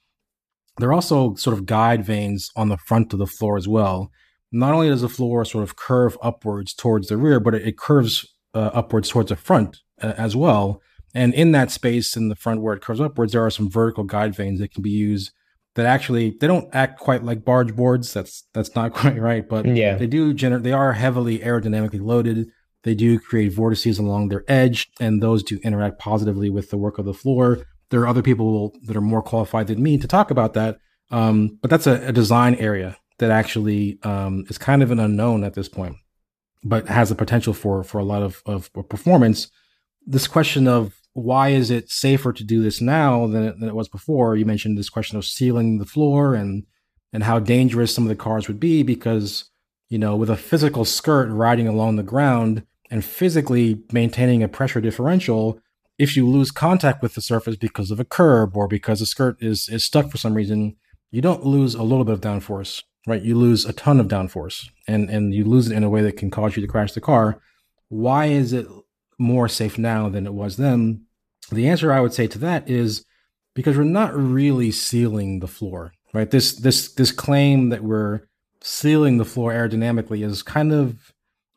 [0.78, 4.10] there are also sort of guide vanes on the front of the floor as well.
[4.52, 7.78] Not only does the floor sort of curve upwards towards the rear, but it, it
[7.78, 10.82] curves uh, upwards towards the front uh, as well.
[11.14, 14.04] And in that space in the front where it curves upwards, there are some vertical
[14.04, 15.32] guide vanes that can be used
[15.74, 18.12] that actually they don't act quite like barge boards.
[18.12, 20.62] That's that's not quite right, but yeah, they do generate.
[20.62, 22.48] They are heavily aerodynamically loaded.
[22.84, 26.98] They do create vortices along their edge, and those do interact positively with the work
[26.98, 27.64] of the floor.
[27.90, 30.78] There are other people that are more qualified than me to talk about that,
[31.10, 35.44] um, but that's a, a, design area that actually um, is kind of an unknown
[35.44, 35.96] at this point,
[36.64, 39.48] but has the potential for for a lot of, of performance.
[40.04, 43.76] This question of why is it safer to do this now than it, than it
[43.76, 44.34] was before?
[44.34, 46.64] You mentioned this question of sealing the floor and
[47.12, 49.50] and how dangerous some of the cars would be because
[49.88, 54.80] you know with a physical skirt riding along the ground and physically maintaining a pressure
[54.80, 55.60] differential
[55.96, 59.36] if you lose contact with the surface because of a curb or because the skirt
[59.40, 60.74] is is stuck for some reason
[61.12, 64.68] you don't lose a little bit of downforce right you lose a ton of downforce
[64.86, 67.00] and and you lose it in a way that can cause you to crash the
[67.00, 67.40] car
[67.92, 68.66] why is it
[69.18, 71.04] more safe now than it was then?
[71.50, 73.04] The answer I would say to that is
[73.54, 76.30] because we're not really sealing the floor, right?
[76.30, 78.22] This this this claim that we're
[78.62, 81.12] sealing the floor aerodynamically is kind of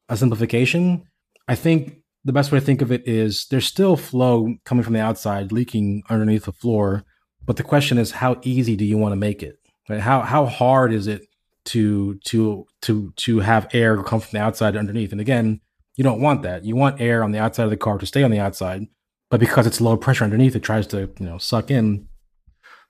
[0.09, 1.03] a simplification.
[1.47, 4.93] I think the best way to think of it is there's still flow coming from
[4.93, 7.05] the outside leaking underneath the floor,
[7.45, 9.57] but the question is how easy do you want to make it?
[9.87, 10.01] Right?
[10.01, 11.21] How how hard is it
[11.65, 15.11] to to to to have air come from the outside underneath?
[15.11, 15.61] And again,
[15.95, 16.65] you don't want that.
[16.65, 18.83] You want air on the outside of the car to stay on the outside,
[19.29, 22.07] but because it's low pressure underneath, it tries to you know suck in.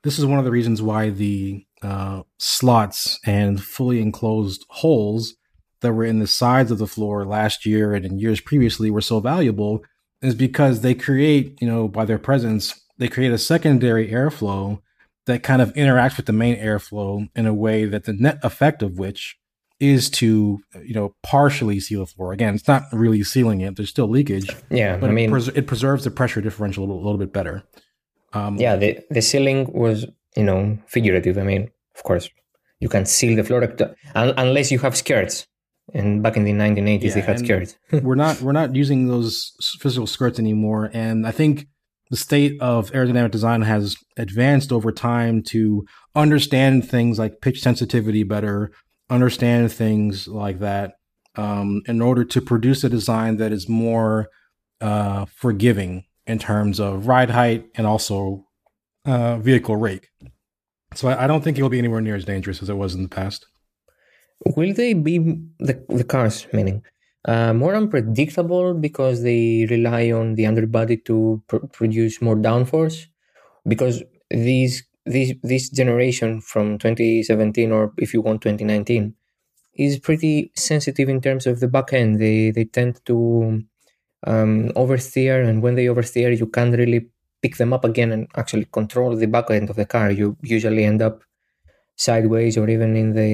[0.03, 5.36] This is one of the reasons why the uh, slots and fully enclosed holes
[5.82, 9.01] that were in the sides of the floor last year and in years previously were
[9.01, 9.84] so valuable
[10.21, 14.80] is because they create, you know, by their presence, they create a secondary airflow
[15.26, 18.82] that kind of interacts with the main airflow in a way that the net effect
[18.84, 19.38] of which
[19.80, 22.32] is to you know partially seal the floor.
[22.32, 23.76] Again, it's not really sealing it.
[23.76, 24.49] There's still leakage.
[24.69, 27.34] Yeah, but I mean, it, pres- it, preserves the pressure differential a little, little bit
[27.34, 27.63] better.
[28.34, 30.05] Um, yeah, the the sealing was
[30.36, 31.38] you know figurative.
[31.38, 32.30] I mean, of course,
[32.80, 33.76] you can seal the floor
[34.15, 35.47] unless you have skirts.
[35.93, 37.78] And back in the 1980s, yeah, they had skirts.
[38.01, 40.89] we're not we're not using those physical skirts anymore.
[40.93, 41.67] And I think
[42.09, 48.23] the state of aerodynamic design has advanced over time to understand things like pitch sensitivity
[48.23, 48.71] better,
[49.09, 50.93] understand things like that,
[51.35, 54.29] um, in order to produce a design that is more
[54.81, 58.45] uh, forgiving in terms of ride height and also
[59.05, 60.09] uh, vehicle rake.
[60.93, 62.95] So I, I don't think it will be anywhere near as dangerous as it was
[62.95, 63.45] in the past.
[64.45, 65.17] Will they be
[65.59, 66.83] the the cars meaning
[67.26, 73.07] uh, more unpredictable because they rely on the underbody to pr- produce more downforce?
[73.67, 79.15] Because these this this generation from 2017 or if you want 2019
[79.76, 82.19] is pretty sensitive in terms of the back end.
[82.19, 83.63] They they tend to
[84.26, 87.07] um, oversteer, and when they oversteer, you can't really
[87.41, 90.11] pick them up again and actually control the back end of the car.
[90.11, 91.23] You usually end up
[91.95, 93.32] sideways or even in the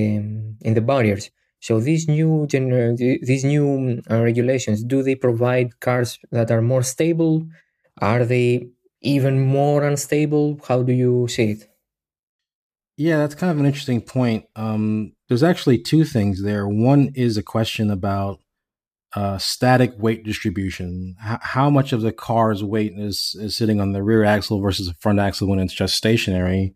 [0.68, 1.30] in the barriers.
[1.62, 6.84] So these new gener- these new uh, regulations do they provide cars that are more
[6.84, 7.48] stable?
[8.02, 8.68] Are they
[9.02, 10.60] even more unstable?
[10.68, 11.70] How do you see it?
[12.98, 14.46] Yeah, that's kind of an interesting point.
[14.56, 16.68] Um, there's actually two things there.
[16.68, 18.40] One is a question about
[19.16, 21.16] uh, static weight distribution.
[21.24, 24.88] H- how much of the car's weight is, is sitting on the rear axle versus
[24.88, 26.76] the front axle when it's just stationary?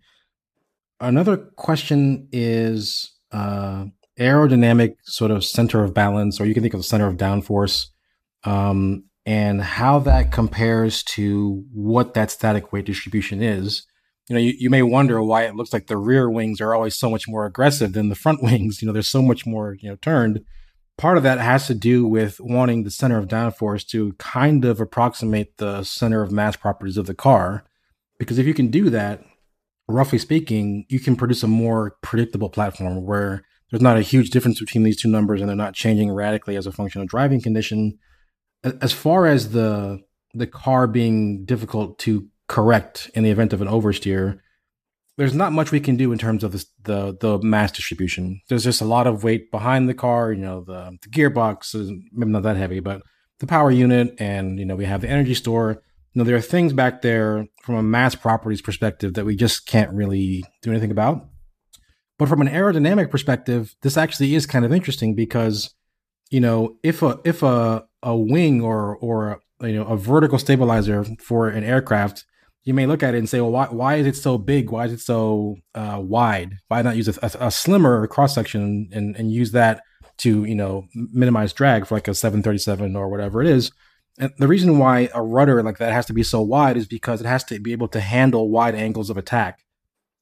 [0.99, 3.85] Another question is uh,
[4.19, 7.87] aerodynamic sort of center of balance, or you can think of the center of downforce,
[8.43, 13.85] um, and how that compares to what that static weight distribution is.
[14.29, 16.95] You know, you, you may wonder why it looks like the rear wings are always
[16.95, 18.81] so much more aggressive than the front wings.
[18.81, 20.43] You know, there's so much more, you know, turned
[20.97, 24.79] part of that has to do with wanting the center of downforce to kind of
[24.79, 27.65] approximate the center of mass properties of the car.
[28.17, 29.23] Because if you can do that,
[29.87, 34.59] roughly speaking, you can produce a more predictable platform where there's not a huge difference
[34.59, 37.97] between these two numbers and they're not changing radically as a function of driving condition.
[38.63, 39.99] As far as the
[40.33, 44.39] the car being difficult to correct in the event of an oversteer,
[45.17, 46.51] there's not much we can do in terms of
[46.83, 48.41] the the mass distribution.
[48.49, 50.31] There's just a lot of weight behind the car.
[50.31, 53.01] You know, the, the gearbox is maybe not that heavy, but
[53.39, 55.81] the power unit, and you know, we have the energy store.
[56.13, 59.65] You know, there are things back there from a mass properties perspective that we just
[59.65, 61.27] can't really do anything about.
[62.17, 65.73] But from an aerodynamic perspective, this actually is kind of interesting because,
[66.29, 71.05] you know, if a if a a wing or or you know a vertical stabilizer
[71.19, 72.25] for an aircraft
[72.65, 74.71] you may look at it and say, well, why, why is it so big?
[74.71, 76.57] Why is it so uh, wide?
[76.67, 79.83] Why not use a, a, a slimmer cross section and, and use that
[80.17, 83.71] to, you know, minimize drag for like a 737 or whatever it is?
[84.17, 87.21] And the reason why a rudder like that has to be so wide is because
[87.21, 89.59] it has to be able to handle wide angles of attack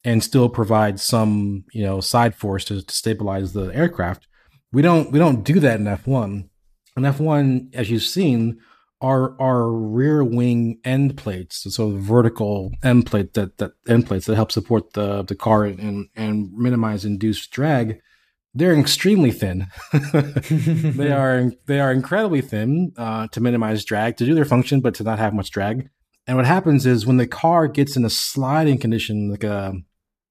[0.04, 4.28] and still provide some, you know, side force to, to stabilize the aircraft.
[4.72, 6.50] We don't we don't do that in F1.
[6.98, 8.60] In F1, as you've seen,
[9.02, 14.36] our our rear wing end plates, so vertical end plate that that end plates that
[14.36, 18.00] help support the the car and and minimize induced drag,
[18.54, 19.68] they're extremely thin.
[20.14, 24.96] they are they are incredibly thin uh, to minimize drag to do their function, but
[24.96, 25.90] to not have much drag.
[26.26, 29.74] And what happens is when the car gets in a sliding condition, like a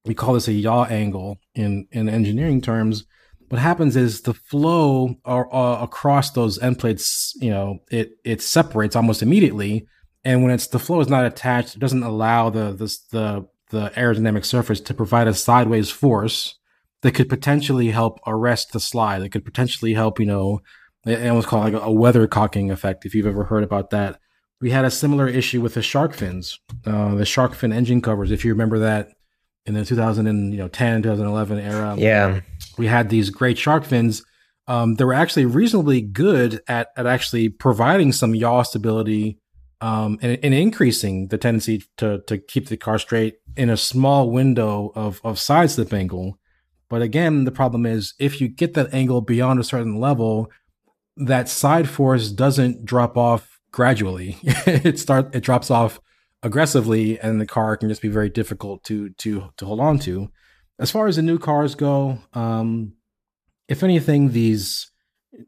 [0.04, 3.04] we call this a yaw angle in in engineering terms
[3.52, 8.40] what happens is the flow or, uh, across those end plates, you know, it it
[8.40, 9.86] separates almost immediately,
[10.24, 13.90] and when it's the flow is not attached, it doesn't allow the the the, the
[13.90, 16.58] aerodynamic surface to provide a sideways force
[17.02, 19.18] that could potentially help arrest the slide.
[19.18, 20.60] That could potentially help, you know,
[21.04, 23.04] it almost called like a weather cocking effect.
[23.04, 24.18] If you've ever heard about that,
[24.62, 28.30] we had a similar issue with the shark fins, uh, the shark fin engine covers.
[28.30, 29.10] If you remember that
[29.66, 31.94] in the 2010, 2011 era.
[31.98, 32.40] Yeah.
[32.78, 34.24] We had these great shark fins.
[34.66, 39.38] Um, they were actually reasonably good at, at actually providing some yaw stability
[39.80, 44.30] um, and, and, increasing the tendency to, to keep the car straight in a small
[44.30, 46.38] window of, of side slip angle.
[46.88, 50.52] But again, the problem is if you get that angle beyond a certain level,
[51.16, 54.36] that side force doesn't drop off gradually.
[54.42, 56.00] it start it drops off
[56.42, 60.30] aggressively, and the car can just be very difficult to to to hold on to.
[60.78, 62.94] As far as the new cars go, um,
[63.68, 64.90] if anything, these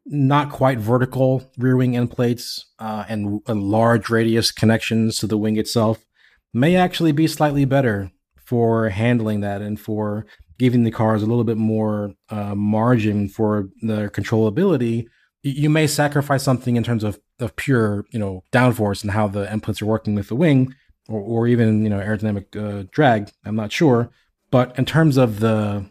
[0.06, 5.38] not quite vertical rear wing end plates uh, and, and large radius connections to the
[5.38, 6.06] wing itself
[6.52, 10.26] may actually be slightly better for handling that and for
[10.58, 15.06] giving the cars a little bit more uh, margin for their controllability.
[15.42, 19.50] You may sacrifice something in terms of, of pure, you know, downforce and how the
[19.50, 20.74] end plates are working with the wing,
[21.08, 23.30] or, or even you know aerodynamic uh, drag.
[23.44, 24.10] I'm not sure,
[24.50, 25.86] but in terms of the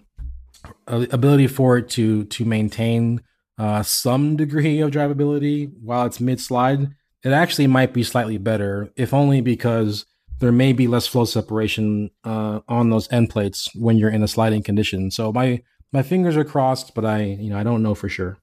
[0.88, 3.22] uh, ability for it to to maintain
[3.57, 6.89] uh, some degree of drivability while it's mid slide,
[7.24, 10.05] it actually might be slightly better, if only because
[10.39, 14.28] there may be less flow separation uh, on those end plates when you're in a
[14.28, 15.11] sliding condition.
[15.11, 15.61] So my
[15.91, 18.38] my fingers are crossed, but I you know I don't know for sure.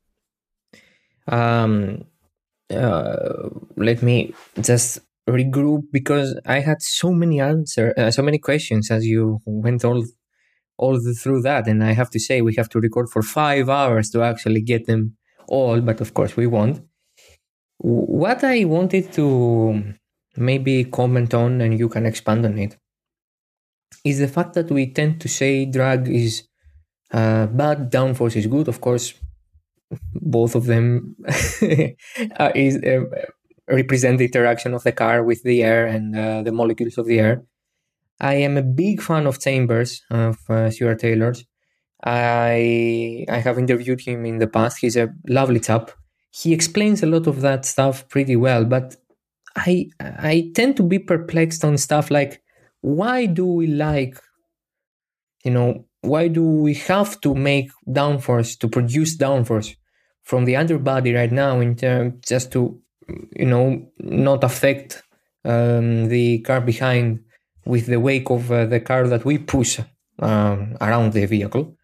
[1.26, 2.04] Um,
[2.70, 5.00] uh, let me just
[5.30, 10.04] regroup because I had so many answer, uh, so many questions as you went all
[10.76, 14.08] all through that, and I have to say we have to record for five hours
[14.10, 15.16] to actually get them
[15.46, 16.80] all, but of course we won't.
[17.78, 19.94] What I wanted to
[20.36, 22.78] maybe comment on, and you can expand on it,
[24.04, 26.44] is the fact that we tend to say drag is
[27.12, 28.68] uh, bad, downforce is good.
[28.68, 29.14] Of course,
[30.14, 31.16] both of them
[32.54, 33.04] is uh,
[33.70, 37.20] represent the interaction of the car with the air and uh, the molecules of the
[37.20, 37.44] air.
[38.20, 41.44] I am a big fan of Chambers of uh, Stuart Taylor's.
[42.04, 44.78] I I have interviewed him in the past.
[44.78, 45.90] He's a lovely chap.
[46.30, 48.96] He explains a lot of that stuff pretty well, but
[49.56, 52.42] I I tend to be perplexed on stuff like
[52.80, 54.18] why do we like
[55.44, 59.76] you know why do we have to make downforce to produce downforce
[60.22, 62.80] from the underbody right now in terms just to
[63.36, 65.02] you know not affect
[65.44, 67.20] um, the car behind
[67.64, 69.80] with the wake of uh, the car that we push
[70.20, 71.76] um, around the vehicle.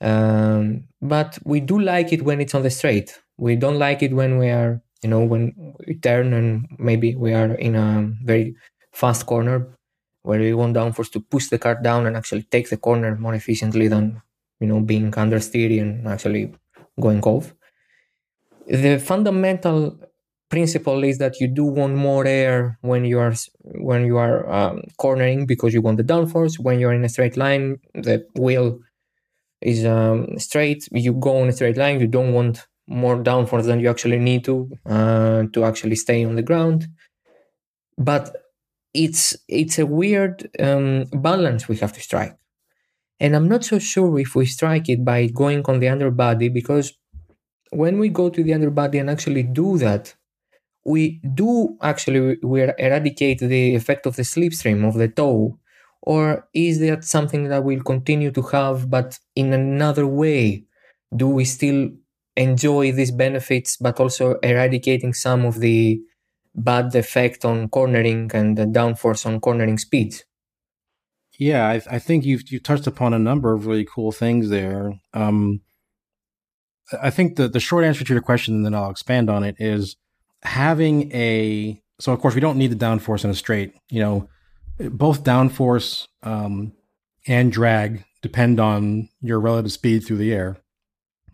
[0.00, 3.18] Um, but we do like it when it's on the straight.
[3.38, 7.32] We don't like it when we are you know when we turn and maybe we
[7.34, 8.56] are in a very
[8.92, 9.68] fast corner
[10.22, 13.34] where we want downforce to push the car down and actually take the corner more
[13.34, 14.20] efficiently than
[14.60, 16.52] you know being understeer and actually
[17.00, 17.54] going off.
[18.66, 19.98] The fundamental
[20.48, 23.34] principle is that you do want more air when you are
[23.64, 26.58] when you are um, cornering because you want the downforce.
[26.58, 28.80] When you're in a straight line the wheel
[29.62, 30.88] is um, straight.
[30.92, 34.44] You go on a straight line you don't want more downforce than you actually need
[34.44, 36.88] to uh, to actually stay on the ground.
[37.98, 38.34] But
[38.94, 42.36] it's it's a weird um, balance we have to strike.
[43.20, 46.94] And i'm not so sure if we strike it by going on the underbody because
[47.70, 50.14] when we go to the underbody and actually do that,
[50.86, 55.58] we do actually we eradicate the effect of the slipstream of the toe,
[56.02, 60.64] or is that something that we'll continue to have, but in another way?
[61.14, 61.90] Do we still
[62.36, 66.00] enjoy these benefits, but also eradicating some of the
[66.54, 70.24] bad effect on cornering and the downforce on cornering speeds?
[71.38, 75.00] Yeah, I, I think you've you touched upon a number of really cool things there.
[75.12, 75.62] Um,
[77.02, 79.56] I think the, the short answer to your question, and then I'll expand on it,
[79.58, 79.96] is
[80.42, 81.80] having a.
[81.98, 83.74] So, of course, we don't need the downforce in a straight.
[83.90, 84.28] You know,
[84.78, 86.72] both downforce um,
[87.26, 90.56] and drag depend on your relative speed through the air,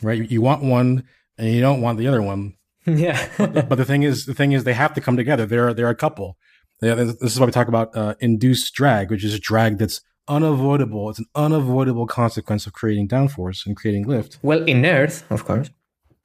[0.02, 0.30] right?
[0.30, 1.04] You want one
[1.38, 2.54] and you don't want the other one.
[2.84, 3.28] Yeah.
[3.38, 5.46] but, but, the thing is, the thing is, they have to come together.
[5.46, 6.36] They're they're a couple.
[6.80, 10.00] Yeah, this is why we talk about uh, induced drag, which is a drag that's
[10.26, 11.08] unavoidable.
[11.10, 14.40] It's an unavoidable consequence of creating downforce and creating lift.
[14.42, 15.70] Well, in Earth, of course.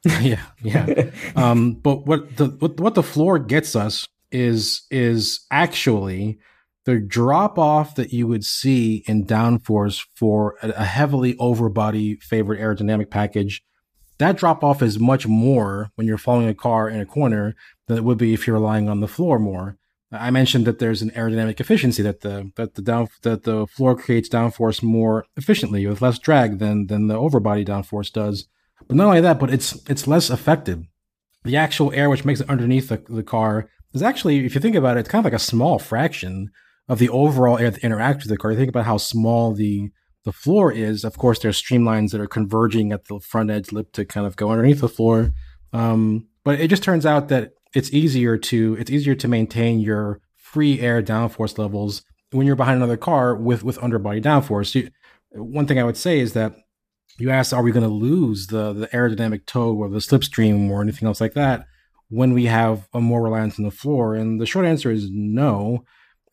[0.21, 1.09] yeah, yeah.
[1.35, 6.39] um, but what the what, what the floor gets us is is actually
[6.85, 12.59] the drop off that you would see in downforce for a, a heavily overbody favored
[12.59, 13.61] aerodynamic package.
[14.19, 17.55] That drop off is much more when you're following a car in a corner
[17.87, 19.77] than it would be if you're relying on the floor more.
[20.11, 23.95] I mentioned that there's an aerodynamic efficiency that the that the down that the floor
[23.95, 28.47] creates downforce more efficiently with less drag than than the overbody downforce does.
[28.87, 30.83] But not only that, but it's it's less effective.
[31.43, 34.75] The actual air which makes it underneath the, the car is actually, if you think
[34.75, 36.49] about it, it's kind of like a small fraction
[36.89, 38.51] of the overall air that interacts with the car.
[38.51, 39.91] You think about how small the
[40.23, 41.03] the floor is.
[41.03, 44.35] Of course, there's streamlines that are converging at the front edge lip to kind of
[44.35, 45.31] go underneath the floor.
[45.71, 50.21] Um, but it just turns out that it's easier to it's easier to maintain your
[50.35, 54.75] free air downforce levels when you're behind another car with with underbody downforce.
[54.75, 54.89] You,
[55.31, 56.55] one thing I would say is that
[57.19, 60.81] you asked, are we going to lose the the aerodynamic toe or the slipstream or
[60.81, 61.65] anything else like that
[62.09, 64.15] when we have a more reliance on the floor?
[64.15, 65.83] And the short answer is no.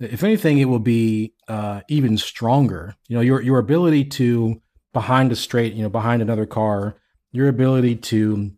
[0.00, 2.94] If anything, it will be uh, even stronger.
[3.08, 4.60] You know, your your ability to
[4.92, 6.96] behind a straight, you know, behind another car,
[7.32, 8.52] your ability to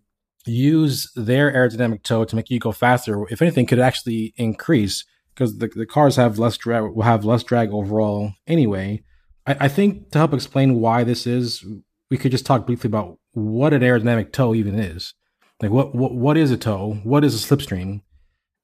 [0.46, 5.04] use their aerodynamic toe to make you go faster, if anything, could actually increase
[5.34, 9.02] because the, the cars have less drag will have less drag overall anyway.
[9.46, 11.64] I, I think to help explain why this is,
[12.10, 15.14] we could just talk briefly about what an aerodynamic toe even is.
[15.60, 17.00] Like what what what is a toe?
[17.04, 18.02] What is a slipstream?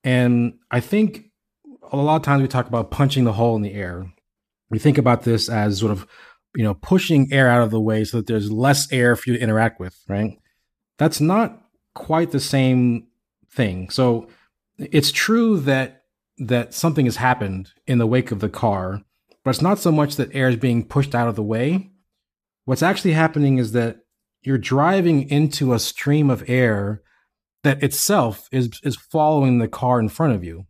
[0.05, 1.27] And I think
[1.91, 4.13] a lot of times we talk about punching the hole in the air.
[4.71, 6.07] We think about this as sort of,
[6.55, 9.37] you know, pushing air out of the way so that there's less air for you
[9.37, 10.39] to interact with, right?
[10.99, 11.63] That's not
[11.95, 13.07] quite the same
[13.51, 13.91] thing.
[13.91, 14.29] So
[14.79, 16.05] it's true that
[16.39, 19.03] that something has happened in the wake of the car,
[19.45, 21.92] but it's not so much that air is being pushed out of the way.
[22.65, 23.99] What's actually happening is that
[24.43, 27.03] you're driving into a stream of air
[27.63, 30.67] that itself is is following the car in front of you.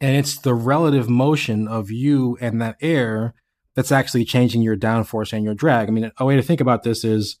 [0.00, 3.34] And it's the relative motion of you and that air
[3.74, 5.88] that's actually changing your downforce and your drag.
[5.88, 7.36] I mean, a way to think about this is,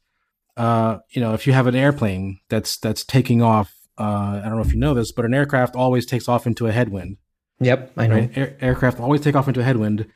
[0.56, 4.56] uh, you know, if you have an airplane that's that's taking off, uh, I don't
[4.56, 7.16] know if you know this, but an aircraft always takes off into a headwind.
[7.60, 8.14] Yep, I know.
[8.14, 8.36] Right?
[8.36, 10.06] Air- aircraft always take off into a headwind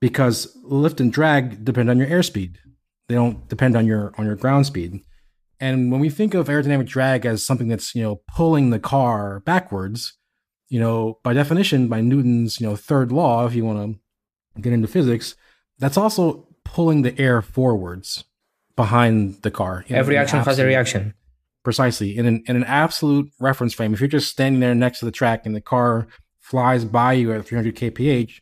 [0.00, 2.56] because lift and drag depend on your airspeed.
[3.12, 5.02] They don't depend on your on your ground speed.
[5.60, 9.40] And when we think of aerodynamic drag as something that's, you know, pulling the car
[9.40, 10.14] backwards,
[10.70, 14.00] you know, by definition, by Newton's, you know, third law, if you want
[14.56, 15.36] to get into physics,
[15.78, 18.24] that's also pulling the air forwards
[18.76, 19.84] behind the car.
[19.90, 21.12] Every action absolute, has a reaction.
[21.64, 22.16] Precisely.
[22.16, 25.12] In an, in an absolute reference frame, if you're just standing there next to the
[25.12, 26.06] track and the car
[26.40, 28.40] flies by you at 300 kph,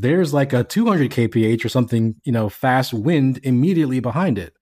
[0.00, 4.54] there's like a 200 kph or something, you know, fast wind immediately behind it.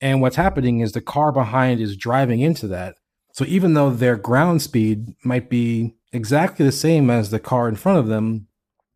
[0.00, 2.96] And what's happening is the car behind is driving into that.
[3.32, 7.76] So even though their ground speed might be exactly the same as the car in
[7.76, 8.48] front of them,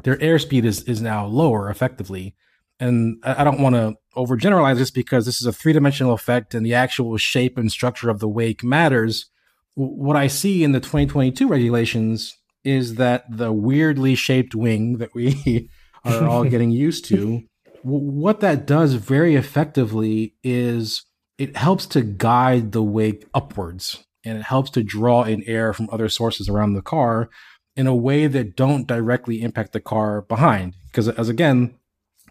[0.03, 2.35] their airspeed is, is now lower effectively.
[2.81, 6.64] And I don't want to overgeneralize this because this is a three dimensional effect and
[6.64, 9.26] the actual shape and structure of the wake matters.
[9.74, 12.38] What I see in the 2022 regulations
[12.69, 15.71] is that the weirdly shaped wing that we
[16.05, 17.43] are all getting used to
[17.83, 21.05] what that does very effectively is
[21.39, 25.89] it helps to guide the wake upwards and it helps to draw in air from
[25.91, 27.29] other sources around the car
[27.77, 30.75] in a way that don't directly impact the car behind.
[30.87, 31.75] Because uh, as again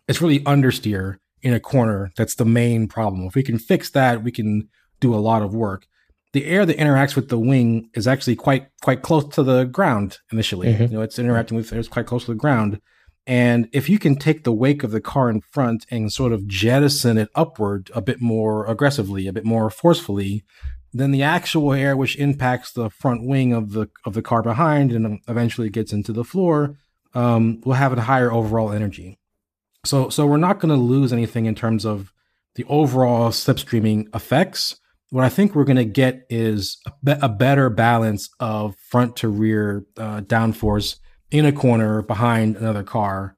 [0.08, 3.26] it's really understeer in a corner that's the main problem.
[3.28, 4.70] If we can fix that we can
[5.00, 5.88] do a lot of work
[6.34, 10.20] the air that interacts with the wing is actually quite quite close to the ground
[10.32, 10.84] initially mm-hmm.
[10.84, 12.80] you know it's interacting with it's quite close to the ground
[13.28, 16.48] and if you can take the wake of the car in front and sort of
[16.48, 20.46] jettison it upward a bit more aggressively, a bit more forcefully,
[20.94, 24.94] then the actual air which impacts the front wing of the of the car behind
[24.94, 26.78] and eventually gets into the floor
[27.14, 29.20] um, will have a higher overall energy.
[29.84, 32.14] So so we're not going to lose anything in terms of
[32.56, 34.78] the overall slipstreaming effects.
[35.10, 39.16] What I think we're going to get is a, be- a, better balance of front
[39.18, 40.98] to rear uh, downforce
[41.32, 43.38] in a corner behind another car.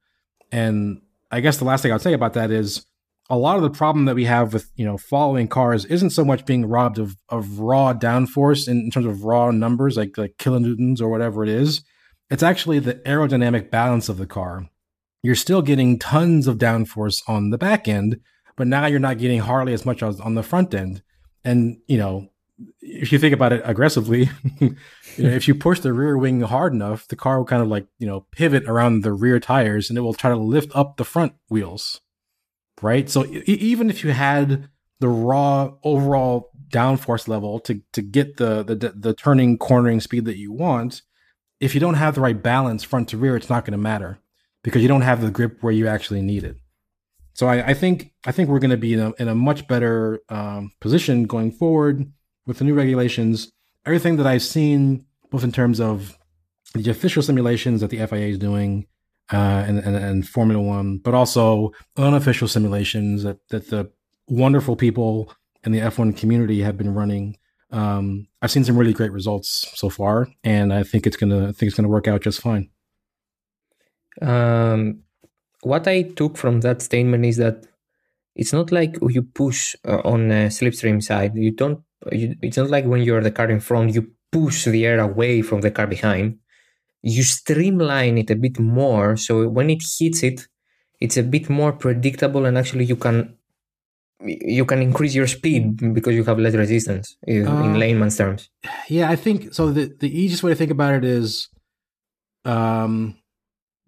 [0.52, 2.86] And I guess the last thing I'd say about that is
[3.30, 6.26] a lot of the problem that we have with you know following cars isn't so
[6.26, 10.36] much being robbed of of raw downforce in, in terms of raw numbers like like
[10.38, 11.84] kilonewtons or whatever it is.
[12.30, 14.70] It's actually the aerodynamic balance of the car.
[15.22, 18.20] You're still getting tons of downforce on the back end,
[18.56, 21.02] but now you're not getting hardly as much as on the front end.
[21.44, 22.30] And you know
[22.82, 24.30] if you think about it aggressively,
[24.60, 24.76] you
[25.18, 27.88] know, if you push the rear wing hard enough, the car will kind of like,
[27.98, 31.06] you know, pivot around the rear tires and it will try to lift up the
[31.06, 32.02] front wheels.
[32.82, 33.10] Right.
[33.10, 34.70] So e- even if you had
[35.00, 40.38] the raw overall downforce level to, to get the, the, the turning cornering speed that
[40.38, 41.02] you want,
[41.60, 44.20] if you don't have the right balance front to rear, it's not going to matter
[44.64, 46.58] because you don't have the grip where you actually need it.
[47.40, 49.66] So I, I think I think we're going to be in a, in a much
[49.66, 52.12] better um, position going forward
[52.46, 53.50] with the new regulations,
[53.86, 56.18] everything that I've seen, both in terms of
[56.74, 58.88] the official simulations that the FIA is doing
[59.32, 63.90] uh, and, and, and Formula One, but also unofficial simulations that, that the
[64.28, 65.32] wonderful people
[65.64, 67.38] in the F1 community have been running.
[67.72, 71.52] Um, I've seen some really great results so far, and I think it's gonna I
[71.54, 72.70] think it's gonna work out just fine.
[74.22, 75.04] Um,
[75.62, 77.66] what I took from that statement is that
[78.36, 81.36] it's not like you push uh, on a slipstream side.
[81.36, 81.82] You don't
[82.12, 85.42] you, it's not like when you're the car in front, you push the air away
[85.42, 86.40] from the car behind.
[87.02, 90.48] You streamline it a bit more, so when it hits it,
[91.00, 93.36] it's a bit more predictable, and actually you can
[94.22, 98.50] you can increase your speed because you have less resistance in, uh, in layman's terms.
[98.90, 99.72] Yeah, I think so.
[99.72, 101.48] The the easiest way to think about it is,
[102.44, 103.16] um,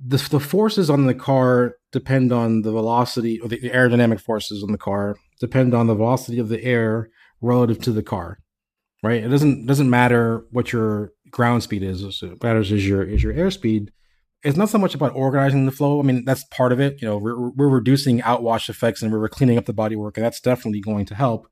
[0.03, 4.63] the the forces on the car depend on the velocity or the, the aerodynamic forces
[4.63, 7.09] on the car depend on the velocity of the air
[7.41, 8.39] relative to the car,
[9.03, 9.23] right?
[9.23, 12.03] It doesn't doesn't matter what your ground speed is.
[12.21, 13.89] What matters is your is your airspeed.
[14.43, 15.99] It's not so much about organizing the flow.
[15.99, 16.99] I mean, that's part of it.
[16.99, 20.25] You know, we're, we're reducing outwash effects and we're cleaning up the body work, and
[20.25, 21.47] that's definitely going to help.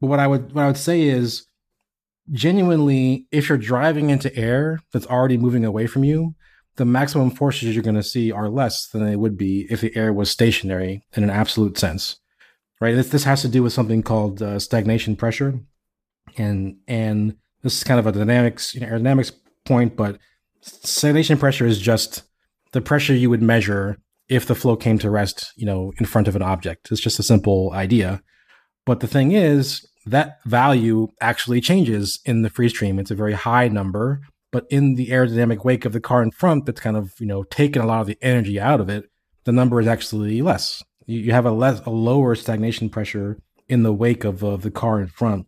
[0.00, 1.46] But what I would what I would say is,
[2.32, 6.34] genuinely, if you're driving into air that's already moving away from you,
[6.76, 9.94] the maximum forces you're going to see are less than they would be if the
[9.96, 12.18] air was stationary in an absolute sense
[12.80, 12.94] right?
[12.94, 15.60] This this has to do with something called uh, stagnation pressure,
[16.36, 19.32] and and this is kind of a dynamics you know, aerodynamics
[19.64, 20.18] point, but
[20.60, 22.22] stagnation pressure is just
[22.72, 23.98] the pressure you would measure
[24.28, 26.88] if the flow came to rest, you know, in front of an object.
[26.90, 28.22] It's just a simple idea.
[28.84, 32.98] But the thing is, that value actually changes in the free stream.
[32.98, 34.20] It's a very high number,
[34.56, 37.42] but in the aerodynamic wake of the car in front that's kind of, you know,
[37.42, 39.04] taken a lot of the energy out of it,
[39.44, 40.82] the number is actually less.
[41.04, 43.38] You, have a less a lower stagnation pressure
[43.68, 45.46] in the wake of, of the car in front.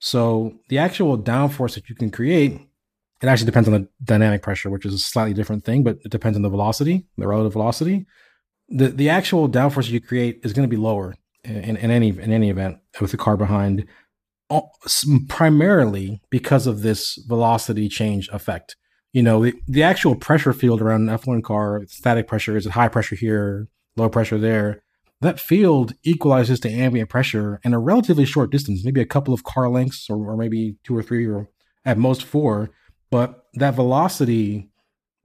[0.00, 2.60] So the actual downforce that you can create,
[3.22, 6.10] it actually depends on the dynamic pressure, which is a slightly different thing, but it
[6.10, 8.06] depends on the velocity, the relative velocity.
[8.70, 12.32] The the actual downforce you create is going to be lower in, in any in
[12.32, 13.86] any event with the car behind,
[15.28, 18.76] primarily because of this velocity change effect.
[19.12, 22.72] You know, the, the actual pressure field around an F1 car, static pressure is at
[22.72, 24.82] high pressure here, low pressure there.
[25.20, 29.44] That field equalizes to ambient pressure in a relatively short distance, maybe a couple of
[29.44, 31.48] car lengths, or, or maybe two or three, or
[31.84, 32.70] at most four.
[33.10, 34.70] But that velocity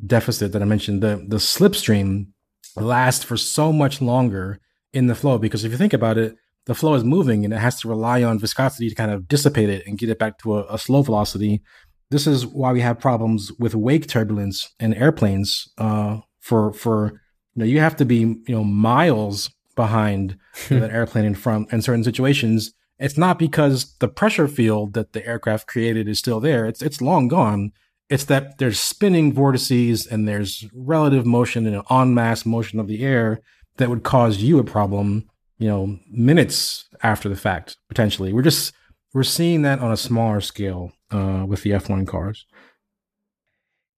[0.05, 2.28] deficit that I mentioned, the the slipstream
[2.76, 4.59] lasts for so much longer
[4.91, 6.36] in the flow because if you think about it,
[6.66, 9.70] the flow is moving and it has to rely on viscosity to kind of dissipate
[9.70, 11.61] it and get it back to a, a slow velocity.
[12.09, 15.68] This is why we have problems with wake turbulence in airplanes.
[15.78, 17.22] Uh, for for
[17.55, 20.38] you know, you have to be you know miles behind
[20.70, 22.74] that airplane in front in certain situations.
[22.99, 26.66] It's not because the pressure field that the aircraft created is still there.
[26.66, 27.72] It's it's long gone.
[28.09, 32.88] It's that there's spinning vortices and there's relative motion and an en masse motion of
[32.88, 33.41] the air
[33.78, 35.28] that would cause you a problem,
[35.64, 38.34] you know, minutes after the fact, potentially.
[38.34, 38.74] We're just
[39.14, 42.45] we're seeing that on a smaller scale uh, with the F1 cars.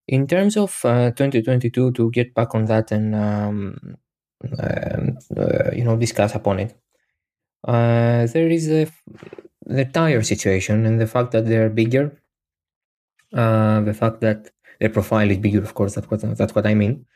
[0.07, 3.97] In terms of uh, 2022, to get back on that and um,
[4.59, 6.77] uh, you know discuss upon it,
[7.67, 8.85] uh, there is a,
[9.65, 12.21] the tire situation and the fact that they're bigger,
[13.33, 15.63] uh, the fact that the profile is bigger.
[15.63, 17.07] Of course, that's what that's what I mean.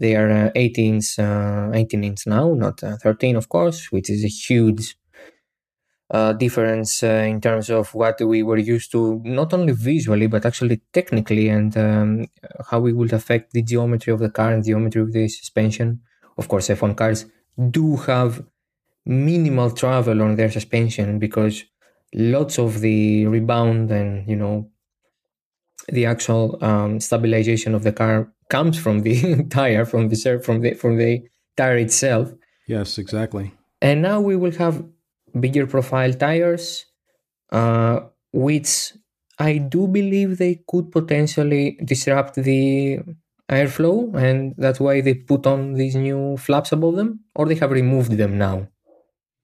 [0.00, 4.24] They are uh, 18 uh, 18 inch now, not uh, 13, of course, which is
[4.24, 4.96] a huge
[6.10, 10.44] uh, difference uh, in terms of what we were used to, not only visually, but
[10.44, 12.26] actually technically, and um,
[12.70, 16.00] how it would affect the geometry of the car and geometry of the suspension.
[16.36, 17.24] Of course, F1 cars
[17.70, 18.44] do have
[19.06, 21.64] minimal travel on their suspension because
[22.14, 24.71] lots of the rebound and, you know,
[25.88, 30.74] the actual um, stabilization of the car comes from the tire, from the from the
[30.74, 31.22] from the
[31.56, 32.32] tire itself.
[32.66, 33.52] Yes, exactly.
[33.80, 34.84] And now we will have
[35.38, 36.86] bigger profile tires,
[37.50, 38.00] uh,
[38.32, 38.92] which
[39.38, 43.00] I do believe they could potentially disrupt the
[43.50, 47.70] airflow, and that's why they put on these new flaps above them, or they have
[47.72, 48.68] removed them now.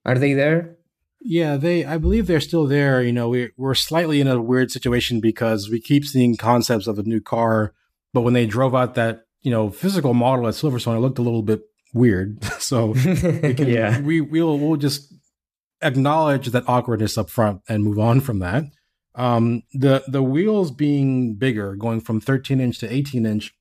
[0.04, 0.77] Are they there?
[1.20, 1.84] Yeah, they.
[1.84, 3.02] I believe they're still there.
[3.02, 6.98] You know, we we're slightly in a weird situation because we keep seeing concepts of
[6.98, 7.74] a new car
[8.12, 11.22] but when they drove out that you know physical model at Silverstone, it looked a
[11.22, 11.62] little bit
[11.92, 12.42] weird.
[12.58, 15.12] so we can, yeah, we we'll we'll just
[15.82, 18.64] acknowledge that awkwardness up front and move on from that.
[19.14, 23.54] Um, the the wheels being bigger, going from 13 inch to 18 inch,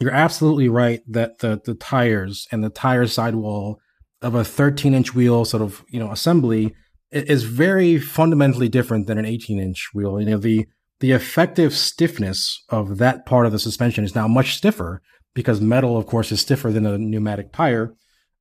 [0.00, 3.80] you're absolutely right that the the tires and the tire sidewall
[4.22, 6.74] of a 13 inch wheel sort of you know assembly
[7.10, 10.20] is very fundamentally different than an 18 inch wheel.
[10.20, 10.66] You know the
[11.00, 15.00] the effective stiffness of that part of the suspension is now much stiffer
[15.34, 17.94] because metal, of course, is stiffer than a pneumatic tire.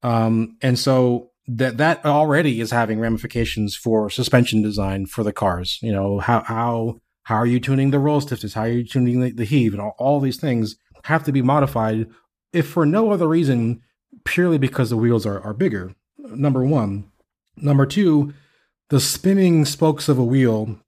[0.04, 5.80] Um, and so that that already is having ramifications for suspension design for the cars.
[5.82, 8.54] You know, how how how are you tuning the roll stiffness?
[8.54, 9.74] How are you tuning the, the heave?
[9.74, 12.08] And all, all these things have to be modified,
[12.54, 13.82] if for no other reason,
[14.26, 15.94] purely because the wheels are, are bigger.
[16.18, 17.12] Number one.
[17.56, 18.34] Number two,
[18.90, 20.80] the spinning spokes of a wheel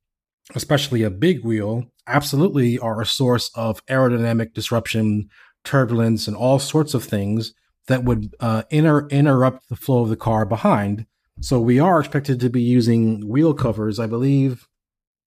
[0.56, 5.30] especially a big wheel, absolutely are a source of aerodynamic disruption,
[5.64, 7.54] turbulence, and all sorts of things
[7.88, 11.06] that would uh, inter- interrupt the flow of the car behind.
[11.40, 14.00] So we are expected to be using wheel covers.
[14.00, 14.68] I believe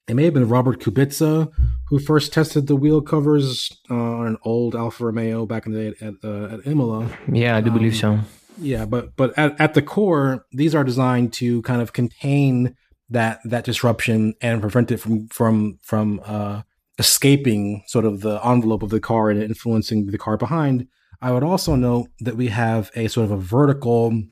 [0.07, 1.51] it may have been Robert Kubica
[1.89, 5.91] who first tested the wheel covers uh, on an old Alfa Romeo back in the
[5.91, 7.09] day at, uh, at Imola.
[7.31, 8.21] Yeah, I do um, believe so.
[8.57, 12.77] Yeah, but but at, at the core, these are designed to kind of contain
[13.11, 16.63] that that disruption and prevent it from from from uh,
[16.99, 20.87] escaping sort of the envelope of the car and influencing the car behind.
[21.21, 24.23] I would also note that we have a sort of a vertical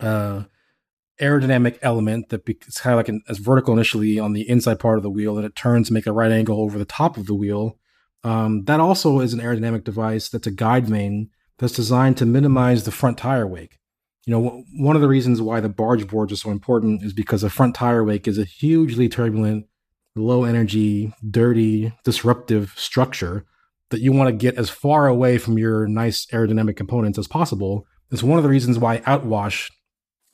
[0.00, 0.44] uh,
[1.20, 4.78] aerodynamic element that be- it's kind of like an, as vertical initially on the inside
[4.78, 7.16] part of the wheel, and it turns to make a right angle over the top
[7.16, 7.76] of the wheel.
[8.24, 12.84] Um, that also is an aerodynamic device that's a guide vane that's designed to minimize
[12.84, 13.78] the front tire wake
[14.28, 17.42] you know, one of the reasons why the barge boards are so important is because
[17.42, 19.64] a front tire wake is a hugely turbulent,
[20.14, 23.46] low energy, dirty, disruptive structure
[23.88, 27.86] that you want to get as far away from your nice aerodynamic components as possible.
[28.10, 29.70] It's one of the reasons why outwash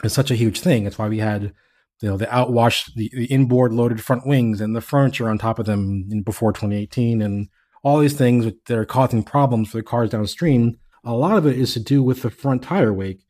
[0.03, 0.87] is such a huge thing.
[0.87, 1.53] It's why we had,
[2.01, 5.61] you know, the outwash, the, the inboard loaded front wings and the furniture on top
[5.61, 7.49] of them before 2018 and
[7.85, 10.81] all these things that are causing problems for the cars downstream.
[11.05, 13.21] A lot of it is to do with the front tire wake.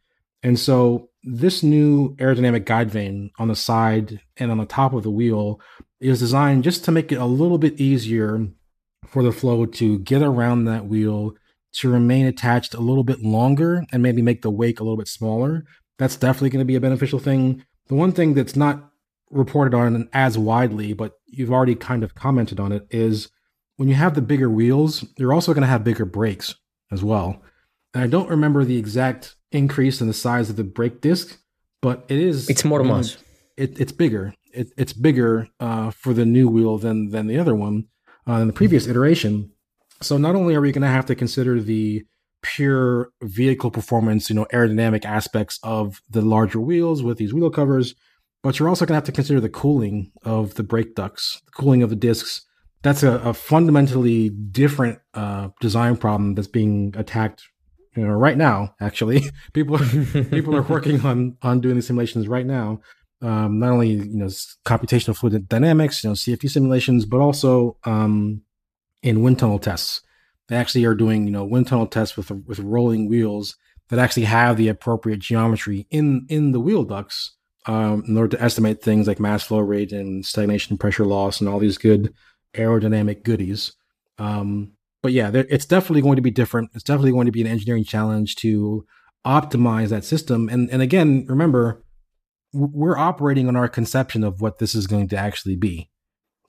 [0.43, 5.03] And so this new aerodynamic guide vane on the side and on the top of
[5.03, 5.61] the wheel
[6.01, 8.47] is designed just to make it a little bit easier
[9.07, 11.33] for the flow to get around that wheel
[11.73, 15.09] to remain attached a little bit longer and maybe make the wake a little bit
[15.09, 15.65] smaller.
[15.99, 17.65] That's definitely going to be a beneficial thing.
[17.89, 18.91] The one thing that's not
[19.31, 23.29] reported on as widely, but you've already kind of commented on it, is
[23.77, 26.55] when you have the bigger wheels, you're also going to have bigger brakes
[26.93, 27.43] as well.
[27.95, 31.39] And I don't remember the exact increase in the size of the brake disc,
[31.81, 32.51] but it is.
[32.51, 33.17] It's more mass.
[33.57, 34.35] It, it's bigger.
[34.53, 37.87] It, it's bigger uh, for the new wheel than than the other one
[38.29, 39.53] uh, in the previous iteration.
[40.03, 42.05] So not only are we going to have to consider the
[42.43, 47.95] pure vehicle performance, you know, aerodynamic aspects of the larger wheels with these wheel covers,
[48.43, 51.53] but you're also going to have to consider the cooling of the brake ducts, the
[51.53, 52.43] cooling of the discs.
[52.83, 57.45] That's a, a fundamentally different uh, design problem that's being attacked
[57.97, 58.75] you know, right now.
[58.81, 59.79] Actually, people
[60.31, 62.81] people are working on on doing the simulations right now.
[63.23, 64.27] Um, not only you know
[64.67, 68.43] computational fluid dynamics, you know CFD simulations, but also um,
[69.03, 70.03] in wind tunnel tests.
[70.49, 73.57] They actually are doing you know wind tunnel tests with with rolling wheels
[73.89, 77.37] that actually have the appropriate geometry in in the wheel ducts
[77.67, 81.49] um, in order to estimate things like mass flow rate and stagnation pressure loss and
[81.49, 82.13] all these good
[82.55, 83.73] aerodynamic goodies.
[84.19, 84.73] Um,
[85.05, 86.71] but yeah, there, it's definitely going to be different.
[86.73, 88.87] It's definitely going to be an engineering challenge to
[89.27, 90.49] optimize that system.
[90.49, 91.85] And and again, remember,
[92.55, 95.91] we're operating on our conception of what this is going to actually be,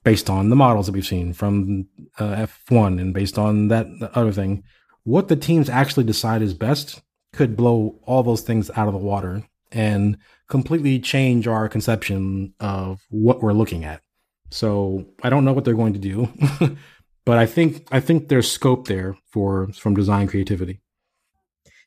[0.06, 4.32] based on the models that we've seen from uh, F1 and based on that other
[4.32, 4.64] thing.
[5.04, 7.02] What the teams actually decide is best
[7.34, 9.44] could blow all those things out of the water
[9.74, 14.02] and completely change our conception of what we're looking at.
[14.50, 16.30] So I don't know what they're going to do.
[17.26, 20.80] but I think I think there's scope there for from design creativity.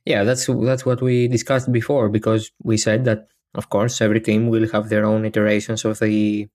[0.05, 4.49] Yeah, that's that's what we discussed before because we said that of course every team
[4.49, 6.49] will have their own iterations of the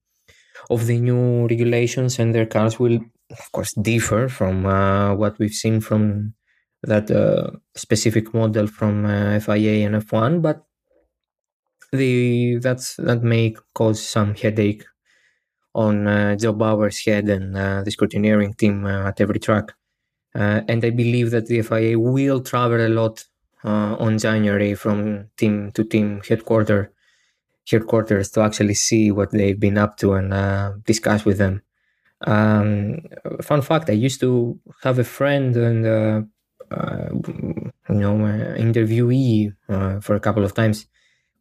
[0.70, 5.54] of the new regulations and their cars will of course differ from uh, what we've
[5.54, 6.34] seen from
[6.82, 10.64] that uh, specific model from uh, FIA and F1 but
[11.92, 14.84] the that's that may cause some headache
[15.74, 19.74] on uh, Jo Bauer's head and uh, the scrutineering team uh, at every track.
[20.34, 23.24] and I believe that the FIA will travel a lot
[23.64, 26.88] on January from team to team headquarters
[27.70, 31.62] headquarters to actually see what they've been up to and uh, discuss with them.
[32.26, 33.00] Um,
[33.42, 36.22] fun fact: I used to have a friend and uh,
[36.70, 37.08] uh,
[37.88, 38.14] you know
[38.58, 39.54] interviewee
[40.02, 40.86] for a couple of times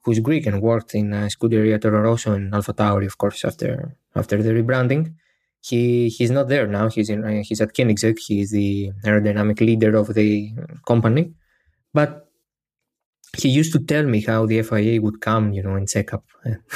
[0.04, 4.42] who's Greek and worked in uh, Scuderia Toro Rosso and AlphaTauri, of course, after after
[4.42, 5.14] the rebranding.
[5.62, 6.90] He he's not there now.
[6.90, 8.18] He's in uh, he's at Koenigsegg.
[8.20, 10.52] He's the aerodynamic leader of the
[10.86, 11.34] company,
[11.94, 12.24] but
[13.38, 16.26] he used to tell me how the FIA would come, you know, and check up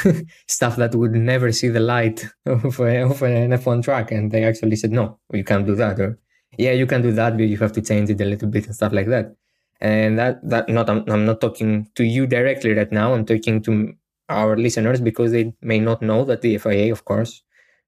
[0.47, 4.43] stuff that would never see the light of, a, of an F1 track, and they
[4.43, 6.17] actually said, "No, you can't do that," or
[6.57, 8.75] "Yeah, you can do that, but you have to change it a little bit and
[8.75, 9.35] stuff like that."
[9.79, 13.13] And that that not I'm, I'm not talking to you directly right now.
[13.13, 13.93] I'm talking to
[14.29, 17.43] our listeners because they may not know that the FIA of course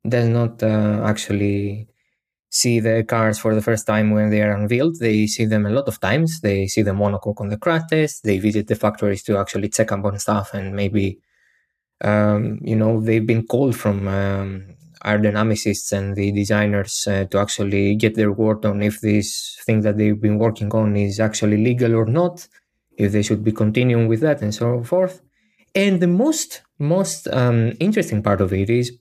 [0.07, 1.87] does not uh, actually
[2.49, 4.99] see the cars for the first time when they are unveiled.
[4.99, 6.41] They see them a lot of times.
[6.41, 8.23] They see the monocoque on the crash test.
[8.23, 11.19] They visit the factories to actually check up on stuff and maybe
[12.01, 14.75] um, you know they've been called from um,
[15.05, 19.97] aerodynamicists and the designers uh, to actually get their word on if this thing that
[19.97, 22.47] they've been working on is actually legal or not,
[22.97, 25.21] if they should be continuing with that, and so forth.
[25.75, 28.97] And the most most um, interesting part of it is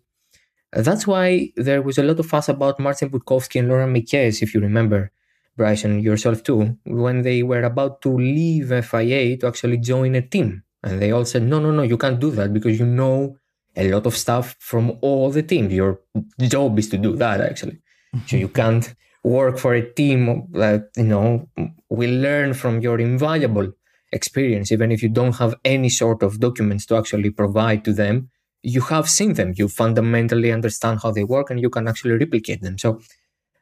[0.73, 4.55] that's why there was a lot of fuss about Marcin Budkowski and Laurent Mekies, if
[4.55, 5.11] you remember,
[5.57, 10.63] Bryson, yourself too, when they were about to leave FIA to actually join a team.
[10.83, 13.37] And they all said, no, no, no, you can't do that because you know
[13.77, 15.73] a lot of stuff from all the teams.
[15.73, 16.01] Your
[16.41, 17.79] job is to do that actually.
[18.27, 21.49] so you can't work for a team that you know
[21.89, 23.73] will learn from your invaluable
[24.13, 28.31] experience, even if you don't have any sort of documents to actually provide to them.
[28.63, 29.53] You have seen them.
[29.57, 32.77] You fundamentally understand how they work, and you can actually replicate them.
[32.79, 33.01] So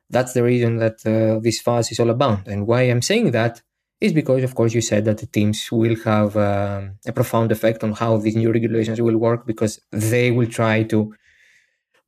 [0.09, 2.47] that's the reason that uh, this fuss is all about.
[2.47, 3.63] And why I'm saying that
[4.01, 7.83] is because, of course, you said that the teams will have um, a profound effect
[7.83, 11.15] on how these new regulations will work because they will try to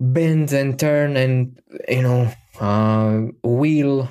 [0.01, 1.59] bend and turn and,
[1.89, 2.31] you know,
[2.61, 4.09] uh, wheel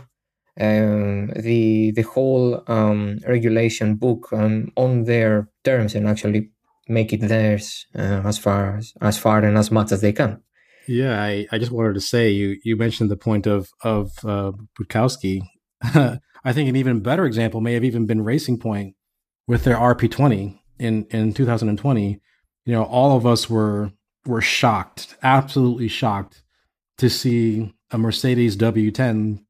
[0.60, 6.50] um, the the whole um, regulation book um, on their terms and actually
[6.88, 10.42] make it theirs uh, as far as, as far and as much as they can.
[10.88, 14.52] Yeah, I, I just wanted to say you you mentioned the point of of uh.
[16.48, 18.96] I think an even better example may have even been Racing Point
[19.48, 22.22] with their RP20 in in 2020.
[22.66, 23.92] You know, all of us were
[24.26, 26.44] were shocked, absolutely shocked,
[27.00, 29.44] to see a Mercedes W10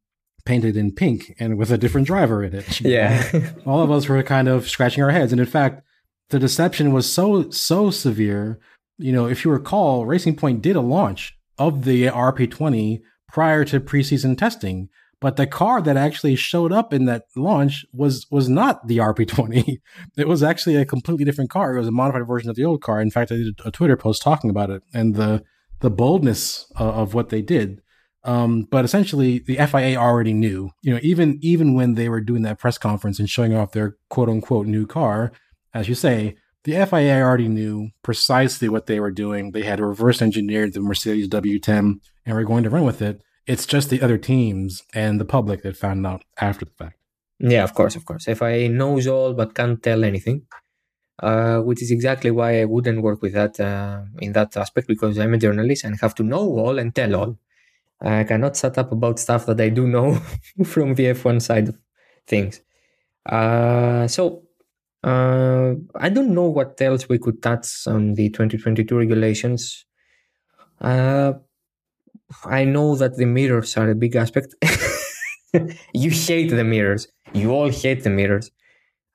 [0.44, 2.82] painted in pink and with a different driver in it.
[2.82, 3.52] Yeah.
[3.68, 5.32] all of us were kind of scratching our heads.
[5.32, 5.84] And in fact,
[6.30, 8.60] the deception was so, so severe.
[8.98, 13.80] You know, if you recall, Racing Point did a launch of the RP20 prior to
[13.80, 14.90] preseason testing.
[15.20, 19.78] But the car that actually showed up in that launch was was not the RP20.
[20.18, 21.76] It was actually a completely different car.
[21.76, 23.02] It was a modified version of the old car.
[23.02, 25.44] In fact, I did a Twitter post talking about it and the
[25.80, 27.82] the boldness of, what they did.
[28.24, 30.72] Um, but essentially, the FIA already knew.
[30.82, 33.98] You know, even even when they were doing that press conference and showing off their
[34.10, 35.32] quote unquote new car,
[35.74, 39.52] as you say, the FIA already knew precisely what they were doing.
[39.52, 43.22] They had reverse engineered the Mercedes W10 and were going to run with it.
[43.48, 46.98] It's just the other teams and the public that found out after the fact.
[47.40, 48.26] Yeah, of course, of course.
[48.26, 50.48] FIA knows all but can't tell anything,
[51.24, 55.18] uh, which is exactly why I wouldn't work with that uh, in that aspect because
[55.18, 57.40] I'm a journalist and have to know all and tell all.
[58.02, 60.16] I cannot shut up about stuff that I do know
[60.66, 61.78] from the F1 side of
[62.28, 62.62] things.
[63.26, 64.44] Uh, so
[65.04, 69.86] uh, I don't know what else we could touch on the 2022 regulations.
[70.82, 71.34] Uh,
[72.46, 74.56] I know that the mirrors are a big aspect.
[75.94, 77.08] you hate the mirrors.
[77.34, 78.52] You all hate the mirrors.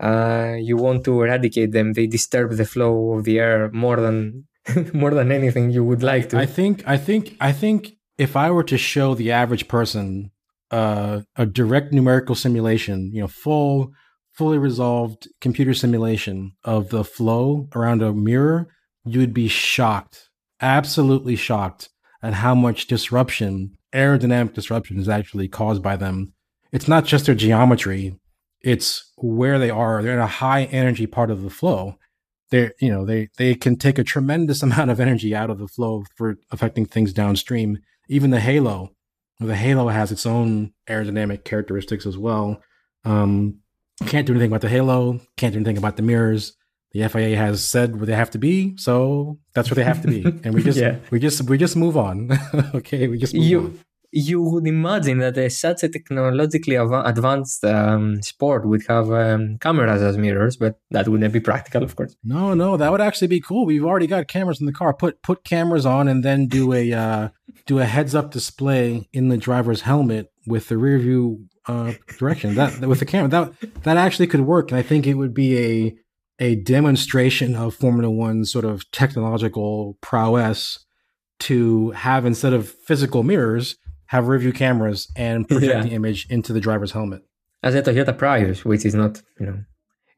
[0.00, 1.92] Uh, you want to eradicate them.
[1.92, 4.46] They disturb the flow of the air more than
[4.94, 6.38] more than anything you would like to.
[6.38, 6.82] I think.
[6.86, 7.36] I think.
[7.40, 10.30] I think if I were to show the average person
[10.70, 13.92] uh, a direct numerical simulation, you know, full
[14.32, 18.68] fully resolved computer simulation of the flow around a mirror,
[19.04, 21.90] you would be shocked, absolutely shocked
[22.22, 26.32] at how much disruption, aerodynamic disruption, is actually caused by them.
[26.70, 28.18] It's not just their geometry;
[28.60, 30.02] it's where they are.
[30.02, 31.96] They're in a high energy part of the flow.
[32.50, 35.68] They, you know, they they can take a tremendous amount of energy out of the
[35.68, 37.78] flow for affecting things downstream.
[38.08, 38.90] Even the halo,
[39.40, 42.60] the halo has its own aerodynamic characteristics as well.
[43.04, 43.60] Um,
[44.06, 45.20] can't do anything about the halo.
[45.36, 46.54] Can't do anything about the mirrors.
[46.92, 50.08] The FIA has said where they have to be, so that's where they have to
[50.08, 50.96] be, and we just yeah.
[51.10, 52.30] we just we just move on.
[52.74, 53.78] okay, we just you, on.
[54.14, 59.56] You would imagine that uh, such a technologically av- advanced um, sport would have um,
[59.58, 62.14] cameras as mirrors, but that wouldn't be practical, of course.
[62.22, 63.64] No, no, that would actually be cool.
[63.64, 64.92] We've already got cameras in the car.
[64.92, 67.28] Put put cameras on, and then do a uh,
[67.64, 72.54] do a heads up display in the driver's helmet with the rear view uh, direction.
[72.54, 75.58] That with the camera that that actually could work, and I think it would be
[75.58, 75.96] a
[76.42, 80.84] a demonstration of Formula One sort of technological prowess
[81.38, 83.76] to have instead of physical mirrors,
[84.06, 85.82] have review cameras and project yeah.
[85.82, 87.22] the image into the driver's helmet.
[87.62, 89.58] As a Toyota Prius, which is not you know,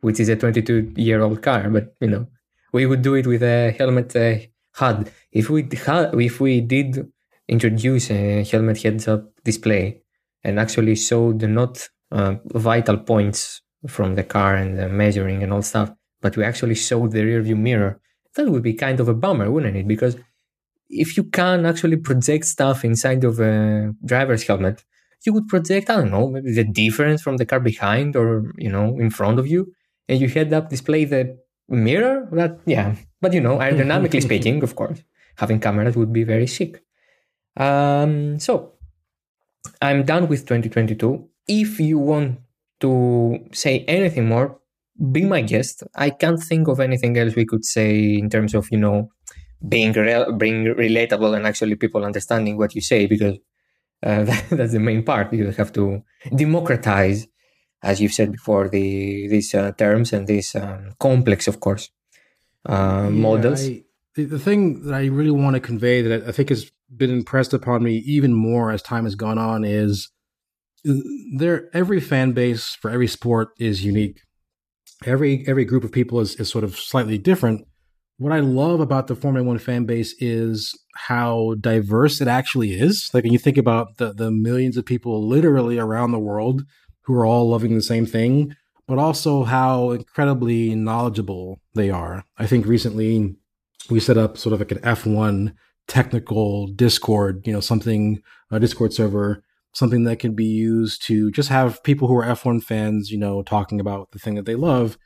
[0.01, 2.27] which is a 22 year old car, but you know,
[2.72, 4.37] we would do it with a helmet uh,
[4.77, 5.12] HUD.
[5.31, 7.07] If we had, if we did
[7.49, 10.01] introduce a helmet heads up display
[10.43, 15.61] and actually showed not uh, vital points from the car and the measuring and all
[15.61, 15.93] stuff,
[16.25, 18.01] but we actually showed the rear view mirror,
[18.35, 19.87] that would be kind of a bummer, wouldn't it?
[19.87, 20.16] Because
[20.89, 24.83] if you can actually project stuff inside of a driver's helmet,
[25.27, 28.70] you would project, I don't know, maybe the difference from the car behind or, you
[28.70, 29.75] know, in front of you.
[30.09, 31.37] And you head up display the
[31.68, 32.27] mirror.
[32.33, 32.95] That, yeah.
[33.20, 35.03] But, you know, aerodynamically speaking, of course,
[35.37, 36.83] having cameras would be very sick.
[37.59, 38.72] Um, so
[39.83, 41.29] I'm done with 2022.
[41.49, 42.41] If you want
[42.81, 44.59] to say anything more,
[45.11, 45.83] be my guest.
[45.95, 49.11] I can't think of anything else we could say in terms of, you know,
[49.69, 53.39] being re- being relatable and actually people understanding what you say because
[54.03, 55.33] uh, that, that's the main part.
[55.33, 56.03] You have to
[56.35, 57.27] democratize,
[57.83, 61.91] as you've said before, the these uh, terms and these um, complex, of course,
[62.69, 63.67] uh, yeah, models.
[63.67, 63.85] I,
[64.15, 67.53] the, the thing that I really want to convey that I think has been impressed
[67.53, 70.11] upon me even more as time has gone on is
[71.37, 74.21] there every fan base for every sport is unique.
[75.07, 77.67] Every every group of people is, is sort of slightly different.
[78.17, 83.11] What I love about the Formula One fan base is how diverse it actually is.
[83.13, 86.63] Like when you think about the the millions of people literally around the world
[87.03, 88.55] who are all loving the same thing,
[88.87, 92.25] but also how incredibly knowledgeable they are.
[92.39, 93.37] I think recently
[93.91, 95.55] we set up sort of like an F1
[95.87, 99.44] technical Discord, you know, something, a Discord server
[99.75, 103.43] something that can be used to just have people who are F1 fans, you know,
[103.43, 104.97] talking about the thing that they love.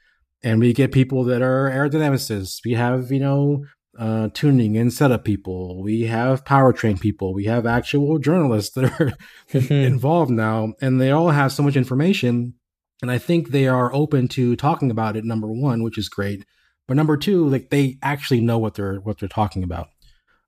[0.42, 2.60] And we get people that are aerodynamicists.
[2.64, 3.64] We have, you know,
[3.98, 5.82] uh, tuning and setup people.
[5.82, 7.34] We have powertrain people.
[7.34, 9.12] We have actual journalists that are
[9.74, 12.54] involved now, and they all have so much information.
[13.02, 15.24] And I think they are open to talking about it.
[15.24, 16.44] Number one, which is great,
[16.86, 19.88] but number two, like they actually know what they're what they're talking about.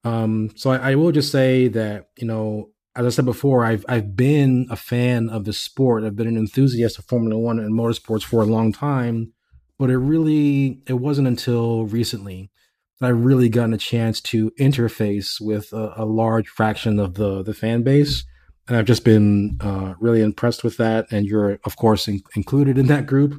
[0.04, 3.84] Um, so I, I will just say that you know, as I said before, I've
[3.88, 6.04] I've been a fan of the sport.
[6.04, 9.32] I've been an enthusiast of Formula One and motorsports for a long time,
[9.78, 12.50] but it really it wasn't until recently
[12.98, 17.42] that I really gotten a chance to interface with a, a large fraction of the
[17.44, 18.24] the fan base,
[18.66, 21.06] and I've just been uh, really impressed with that.
[21.12, 23.34] And you're of course in, included in that group.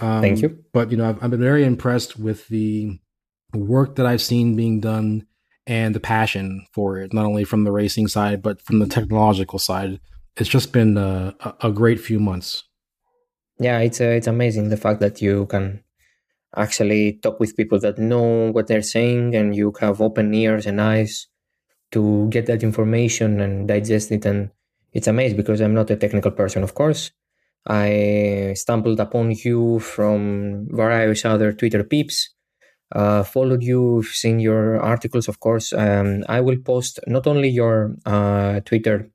[0.00, 0.58] Um, Thank you.
[0.72, 2.98] But you know, I've, I've been very impressed with the
[3.54, 5.27] work that I've seen being done
[5.68, 9.58] and the passion for it, not only from the racing side but from the technological
[9.58, 10.00] side.
[10.36, 12.64] It's just been a, a great few months.
[13.60, 15.82] Yeah, it's uh, it's amazing the fact that you can
[16.56, 20.80] actually talk with people that know what they're saying and you have open ears and
[20.80, 21.26] eyes
[21.92, 24.50] to get that information and digest it and
[24.92, 27.10] it's amazing because i'm not a technical person of course
[27.66, 32.34] i stumbled upon you from various other twitter peeps
[32.92, 37.96] uh, followed you seen your articles of course um, i will post not only your
[38.06, 39.10] uh, twitter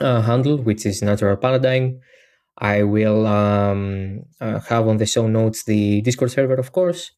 [0.00, 2.00] uh, handle which is natural paradigm
[2.58, 7.10] I will um, uh, have on the show notes the Discord server, of course.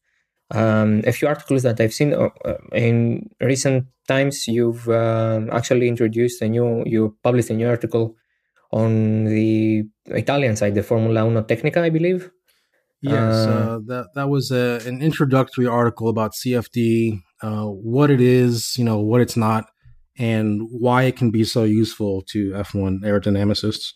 [0.49, 4.47] Um, a few articles that I've seen uh, uh in recent times.
[4.47, 8.15] You've uh, actually introduced a new, you published a new article
[8.71, 12.31] on the Italian side, the Formula Uno Tecnica, I believe.
[13.09, 18.77] Yes, uh, uh, that that was a, an introductory article about CFD, what it is,
[18.77, 19.69] you know, what it's not,
[20.17, 23.93] and why it can be so useful to F1 aerodynamicists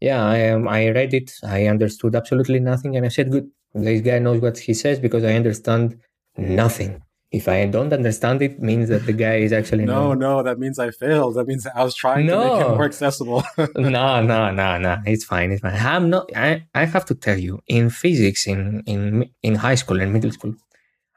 [0.00, 1.32] yeah, I um, I read it.
[1.42, 5.24] I understood absolutely nothing, and I said, "Good, this guy knows what he says because
[5.24, 5.98] I understand
[6.36, 10.42] nothing." If I don't understand it, means that the guy is actually no, no.
[10.42, 11.34] That means I failed.
[11.36, 12.42] That means I was trying no.
[12.42, 13.44] to make it more accessible.
[13.76, 14.96] no, no, no, no.
[15.04, 15.52] It's fine.
[15.52, 15.74] It's fine.
[15.74, 16.30] I'm not.
[16.34, 20.32] I, I have to tell you, in physics, in in in high school and middle
[20.32, 20.54] school,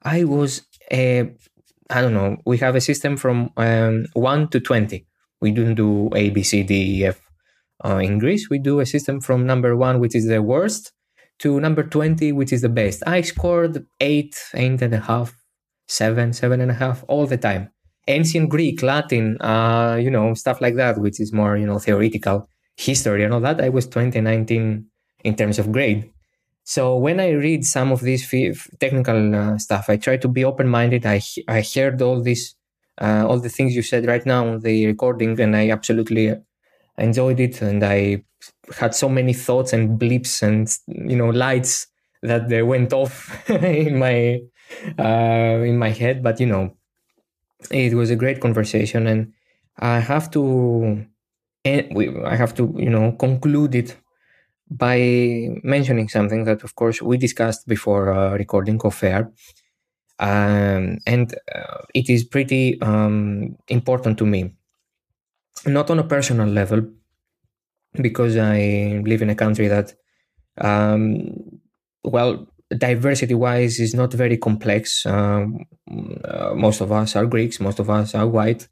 [0.03, 1.31] I was a.
[1.89, 2.37] I don't know.
[2.45, 5.05] We have a system from um, one to twenty.
[5.39, 7.21] We don't do A, B, C, D, E, F
[7.83, 10.91] uh, in Greece, we do a system from number one, which is the worst,
[11.39, 13.01] to number 20, which is the best.
[13.07, 15.35] I scored eight, eight and a half,
[15.91, 17.69] seven, seven and a half all the time.
[18.07, 22.47] Ancient Greek, Latin, uh, you know, stuff like that, which is more, you know, theoretical
[22.77, 23.61] history and all that.
[23.61, 24.85] I was 2019
[25.23, 26.09] in terms of grade.
[26.63, 28.23] So when I read some of this
[28.79, 31.05] technical uh, stuff, I try to be open-minded.
[31.05, 32.55] I I heard all this,
[32.99, 36.35] uh, all the things you said right now on the recording, and I absolutely
[36.97, 38.23] enjoyed it and I
[38.79, 41.87] had so many thoughts and blips and you know lights
[42.21, 44.39] that they went off in my
[44.99, 46.23] uh, in my head.
[46.23, 46.75] But you know,
[47.71, 49.33] it was a great conversation, and
[49.79, 51.05] I have to
[51.65, 53.97] I have to you know conclude it
[54.69, 59.31] by mentioning something that, of course, we discussed before uh, recording off air.
[60.19, 64.55] Um, and uh, it is pretty um, important to me
[65.65, 66.85] not on a personal level,
[67.93, 69.93] because I live in a country that,
[70.59, 71.61] um,
[72.03, 72.47] well,
[72.77, 75.05] diversity wise is not very complex.
[75.05, 75.65] Um,
[76.23, 78.67] uh, most of us are Greeks, most of us are white.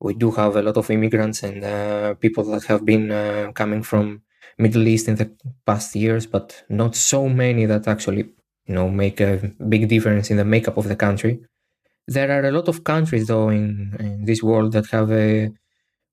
[0.00, 3.82] We do have a lot of immigrants and uh, people that have been uh, coming
[3.82, 4.22] from
[4.58, 5.30] Middle East in the
[5.66, 8.24] past years, but not so many that actually,
[8.66, 11.40] you know, make a big difference in the makeup of the country.
[12.06, 15.50] There are a lot of countries, though, in, in this world that have a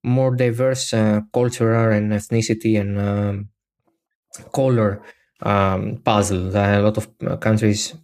[0.02, 3.48] more diverse uh, cultural and ethnicity and um,
[4.52, 5.02] color
[5.42, 6.48] um, puzzle.
[6.56, 7.94] A lot of uh, countries,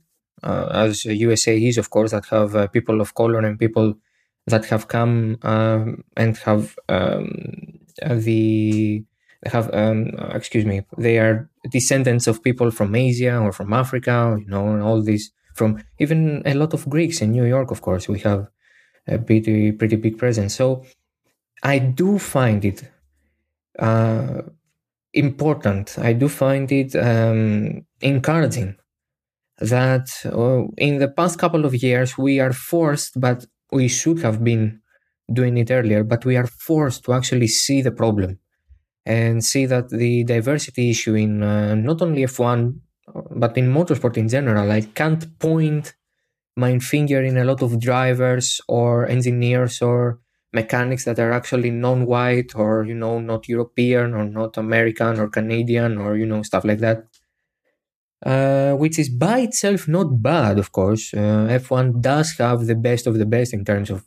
[0.43, 3.95] uh, as USA is, of course, that have uh, people of color and people
[4.47, 7.31] that have come um, and have um,
[8.03, 9.05] the
[9.45, 14.47] have um, excuse me they are descendants of people from asia or from africa you
[14.47, 18.09] know and all these from even a lot of greeks in new york of course
[18.09, 18.49] we have
[19.07, 20.83] a pretty pretty big presence so
[21.63, 22.85] I do find it
[23.79, 24.43] uh,
[25.19, 25.99] important.
[25.99, 28.77] I do find it um, encouraging
[29.61, 34.43] that uh, in the past couple of years we are forced, but we should have
[34.45, 34.81] been
[35.33, 38.39] doing it earlier, but we are forced to actually see the problem
[39.05, 42.79] and see that the diversity issue in uh, not only F1
[43.31, 45.95] but in motorsport in general, I can't point
[46.57, 50.21] my finger in a lot of drivers or engineers or
[50.53, 55.99] mechanics that are actually non-white or you know not European or not American or Canadian
[55.99, 57.05] or you know stuff like that.
[58.25, 61.15] Uh, which is by itself not bad, of course.
[61.15, 64.05] Uh, F1 does have the best of the best in terms of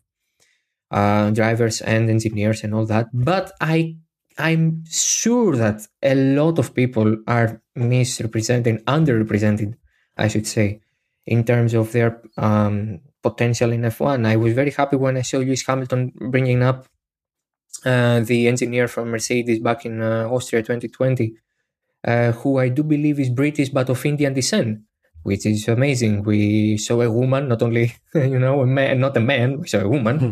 [0.92, 3.96] uh, drivers and engineers and all that, but I
[4.38, 9.76] I'm sure that a lot of people are misrepresented, underrepresented,
[10.18, 10.82] I should say,
[11.26, 14.26] in terms of their um, potential in F1.
[14.26, 16.88] I was very happy when I saw Lewis Hamilton bringing up
[17.86, 21.34] uh, the engineer from Mercedes back in uh, Austria 2020,
[22.08, 24.82] uh, who I do believe is British but of Indian descent,
[25.24, 26.24] which is amazing.
[26.24, 29.80] We saw a woman, not only you know a man, not a man, we saw
[29.80, 30.20] a woman.
[30.20, 30.32] Hmm.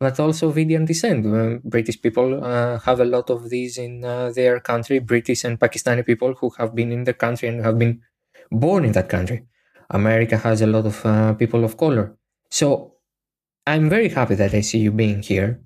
[0.00, 1.26] But also of Indian descent.
[1.26, 5.00] Uh, British people uh, have a lot of these in uh, their country.
[5.00, 8.00] British and Pakistani people who have been in the country and have been
[8.52, 9.44] born in that country.
[9.90, 12.17] America has a lot of uh, people of color.
[12.50, 12.94] So
[13.66, 15.60] I'm very happy that I see you being here.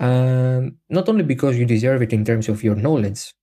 [0.00, 3.34] Um, not only because you deserve it in terms of your knowledge,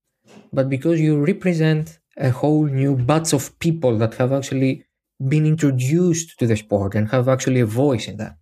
[0.54, 4.86] but because you represent a whole new batch of people that have actually
[5.28, 8.38] been introduced to the sport and have actually a voice in that.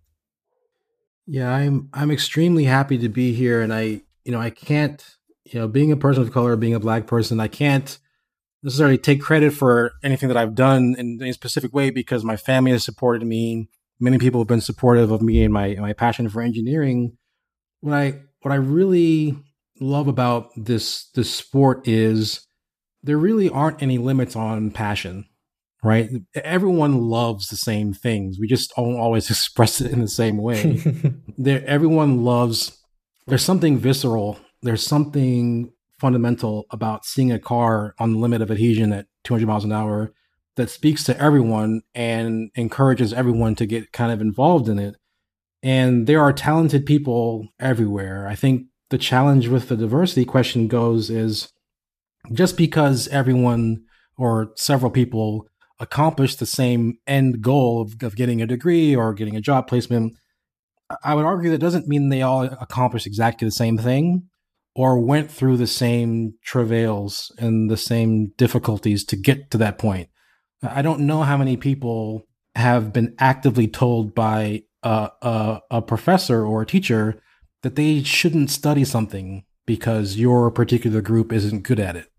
[1.26, 5.04] Yeah, I'm I'm extremely happy to be here and I you know, I can't,
[5.44, 7.98] you know, being a person of color, being a black person, I can't
[8.62, 12.72] necessarily take credit for anything that I've done in a specific way because my family
[12.72, 13.68] has supported me.
[14.00, 17.16] Many people have been supportive of me and my my passion for engineering.
[17.80, 19.36] What I what I really
[19.80, 22.46] love about this this sport is
[23.02, 25.26] there really aren't any limits on passion,
[25.82, 26.08] right?
[26.34, 28.38] Everyone loves the same things.
[28.40, 30.82] We just don't always express it in the same way.
[31.38, 32.78] there, everyone loves.
[33.26, 34.38] There's something visceral.
[34.62, 39.64] There's something fundamental about seeing a car on the limit of adhesion at 200 miles
[39.64, 40.12] an hour
[40.56, 44.96] that speaks to everyone and encourages everyone to get kind of involved in it.
[45.62, 48.28] And there are talented people everywhere.
[48.28, 51.52] I think the challenge with the diversity question goes is
[52.32, 53.84] just because everyone
[54.16, 55.46] or several people
[55.80, 60.14] accomplish the same end goal of, of getting a degree or getting a job placement,
[61.02, 64.28] I would argue that doesn't mean they all accomplish exactly the same thing
[64.74, 70.08] or went through the same travails and the same difficulties to get to that point.
[70.64, 76.44] I don't know how many people have been actively told by a, a, a professor
[76.44, 77.20] or a teacher
[77.62, 82.10] that they shouldn't study something because your particular group isn't good at it.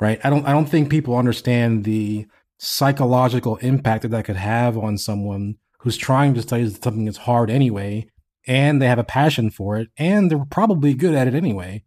[0.00, 0.20] Right?
[0.22, 2.26] I don't I don't think people understand the
[2.58, 7.50] psychological impact that that could have on someone who's trying to study something that's hard
[7.50, 8.06] anyway
[8.46, 11.82] and they have a passion for it and they're probably good at it anyway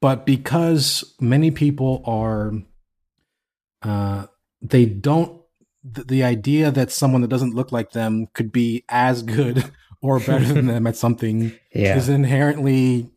[0.00, 2.52] but because many people are
[3.82, 4.26] uh,
[4.62, 5.40] they don't
[5.82, 9.70] the, the idea that someone that doesn't look like them could be as good
[10.02, 11.96] or better than them at something yeah.
[11.96, 13.10] is inherently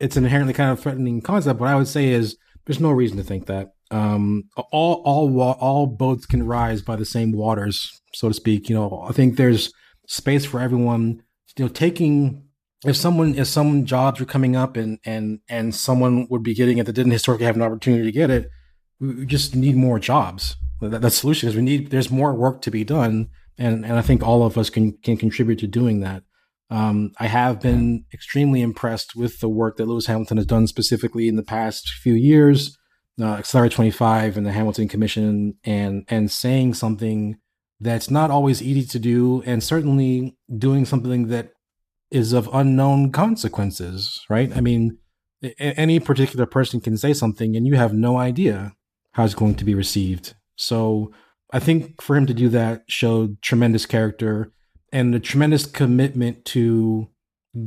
[0.00, 1.60] it's an inherently kind of threatening concept.
[1.60, 2.36] What i would say is
[2.66, 3.74] there's no reason to think that.
[3.90, 8.68] Um, all all all boats can rise by the same waters so to speak.
[8.68, 9.72] You know i think there's
[10.06, 11.22] space for everyone.
[11.56, 12.44] You know taking
[12.84, 16.78] if someone if some jobs are coming up and and and someone would be getting
[16.78, 18.50] it that didn't historically have an opportunity to get it
[19.00, 22.70] we just need more jobs that, the solution is we need there's more work to
[22.70, 23.28] be done
[23.58, 26.22] and and i think all of us can can contribute to doing that
[26.70, 31.28] um, i have been extremely impressed with the work that lewis hamilton has done specifically
[31.28, 32.76] in the past few years
[33.20, 37.36] uh, accelerate 25 and the hamilton commission and and saying something
[37.80, 41.50] that's not always easy to do and certainly doing something that
[42.10, 44.56] is of unknown consequences, right?
[44.56, 44.98] I mean,
[45.58, 48.72] any particular person can say something and you have no idea
[49.12, 50.34] how it's going to be received.
[50.56, 51.12] So
[51.52, 54.52] I think for him to do that showed tremendous character
[54.92, 57.08] and a tremendous commitment to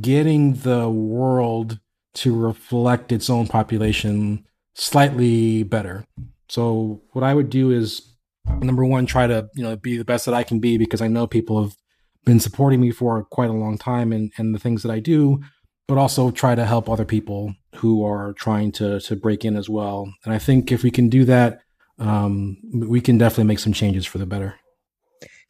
[0.00, 1.78] getting the world
[2.14, 6.04] to reflect its own population slightly better.
[6.48, 8.14] So what I would do is
[8.60, 11.08] number one, try to, you know, be the best that I can be because I
[11.08, 11.76] know people have
[12.24, 15.40] been supporting me for quite a long time and, and the things that I do,
[15.86, 19.68] but also try to help other people who are trying to to break in as
[19.68, 20.12] well.
[20.24, 21.60] And I think if we can do that,
[21.98, 24.54] um, we can definitely make some changes for the better.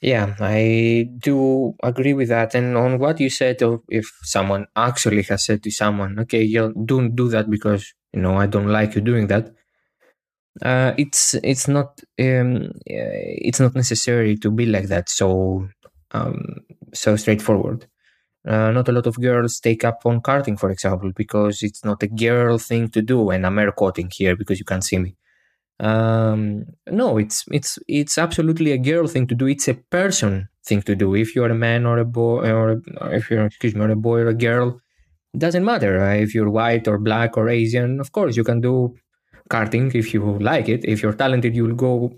[0.00, 2.54] Yeah, I do agree with that.
[2.54, 6.72] And on what you said, of if someone actually has said to someone, "Okay, you
[6.84, 9.52] don't do that because you know I don't like you doing that,"
[10.62, 15.08] uh, it's it's not um, it's not necessary to be like that.
[15.08, 15.68] So
[16.12, 16.42] um,
[16.94, 17.86] so straightforward.
[18.46, 22.02] Uh, not a lot of girls take up on karting, for example, because it's not
[22.02, 23.30] a girl thing to do.
[23.30, 25.16] And I'm air quoting here because you can't see me.
[25.80, 29.46] Um, no, it's it's it's absolutely a girl thing to do.
[29.46, 31.14] It's a person thing to do.
[31.14, 33.96] If you're a man or a boy, or, or if you're excuse me, or a
[33.96, 34.80] boy or a girl,
[35.34, 36.02] it doesn't matter.
[36.02, 38.94] Uh, if you're white or black or Asian, of course you can do
[39.50, 40.84] karting if you like it.
[40.84, 42.12] If you're talented, you'll go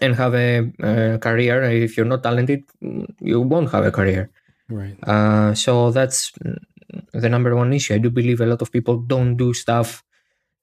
[0.00, 1.62] and have a, a career.
[1.62, 2.64] If you're not talented,
[3.20, 4.30] you won't have a career.
[4.68, 4.96] Right.
[5.06, 6.32] Uh, so that's
[7.12, 7.94] the number one issue.
[7.94, 10.02] I do believe a lot of people don't do stuff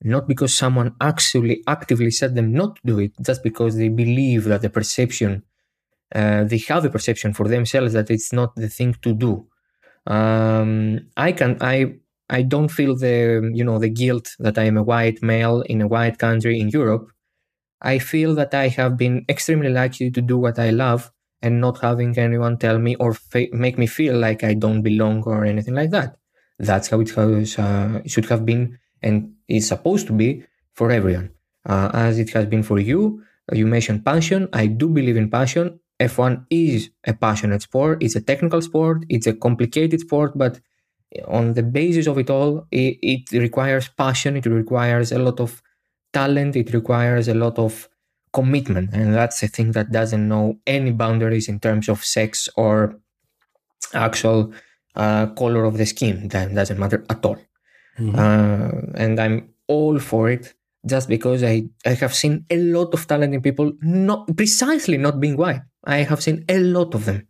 [0.03, 4.45] not because someone actually actively said them not to do it, just because they believe
[4.45, 5.43] that the perception,
[6.15, 9.47] uh, they have a perception for themselves that it's not the thing to do.
[10.07, 11.95] Um, I can, I,
[12.29, 15.81] I don't feel the, you know, the guilt that I am a white male in
[15.81, 17.11] a white country in Europe.
[17.81, 21.11] I feel that I have been extremely lucky to do what I love
[21.41, 25.23] and not having anyone tell me or fa- make me feel like I don't belong
[25.23, 26.17] or anything like that.
[26.59, 31.31] That's how it has, uh, should have been and is supposed to be for everyone,
[31.65, 33.23] uh, as it has been for you.
[33.51, 34.47] You mentioned passion.
[34.53, 35.79] I do believe in passion.
[35.99, 38.01] F1 is a passionate sport.
[38.01, 39.05] It's a technical sport.
[39.09, 40.59] It's a complicated sport, but
[41.27, 44.37] on the basis of it all, it, it requires passion.
[44.37, 45.61] It requires a lot of
[46.13, 46.55] talent.
[46.55, 47.89] It requires a lot of
[48.33, 52.95] commitment, and that's a thing that doesn't know any boundaries in terms of sex or
[53.93, 54.53] actual
[54.95, 56.29] uh, color of the skin.
[56.29, 57.37] That doesn't matter at all.
[57.99, 58.17] Mm-hmm.
[58.17, 60.53] Uh, and I'm all for it
[60.85, 65.37] just because I, I have seen a lot of talented people not precisely not being
[65.37, 65.61] white.
[65.83, 67.27] I have seen a lot of them.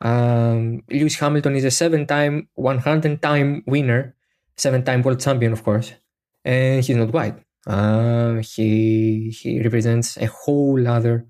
[0.00, 4.14] Um, Lewis Hamilton is a seven-time, 100-time winner,
[4.56, 5.92] seven-time world champion, of course,
[6.44, 7.36] and he's not white.
[7.66, 11.26] Uh, he he represents a whole other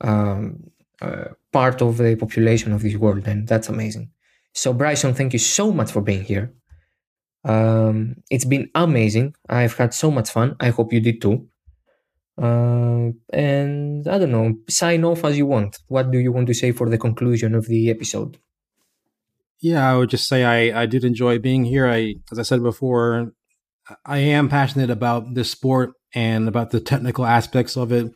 [0.00, 0.70] um,
[1.02, 4.10] uh, part of the population of this world, and that's amazing.
[4.54, 6.54] So, Bryson, thank you so much for being here.
[7.46, 9.34] Um, it's been amazing.
[9.48, 10.56] I've had so much fun.
[10.58, 11.48] I hope you did too.
[12.36, 15.78] Uh, and I don't know, sign off as you want.
[15.86, 18.36] What do you want to say for the conclusion of the episode?
[19.60, 21.86] Yeah, I would just say I, I did enjoy being here.
[21.86, 23.32] I, as I said before,
[24.04, 28.12] I am passionate about this sport and about the technical aspects of it.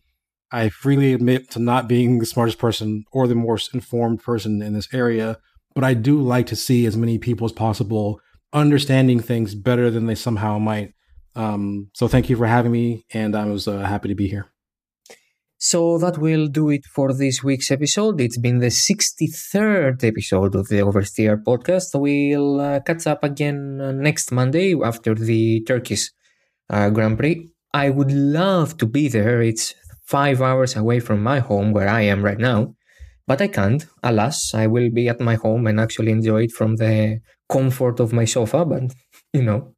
[0.53, 4.75] I freely admit to not being the smartest person or the most informed person in
[4.75, 5.39] this area,
[5.75, 8.21] but I do like to see as many people as possible
[8.53, 10.95] understanding things better than they somehow might.
[11.37, 14.47] Um, so thank you for having me, and I was uh, happy to be here.
[15.59, 18.19] So that will do it for this week's episode.
[18.21, 21.89] It's been the 63rd episode of the Oversteer podcast.
[22.01, 26.11] We'll uh, catch up again uh, next Monday after the Turkish
[26.71, 27.47] uh, Grand Prix.
[27.75, 29.43] I would love to be there.
[29.43, 32.75] It's five hours away from my home where I am right now,
[33.27, 33.85] but I can't.
[34.03, 37.21] Alas, I will be at my home and actually enjoy it from the
[37.51, 38.93] comfort of my sofa, but
[39.33, 39.75] you know.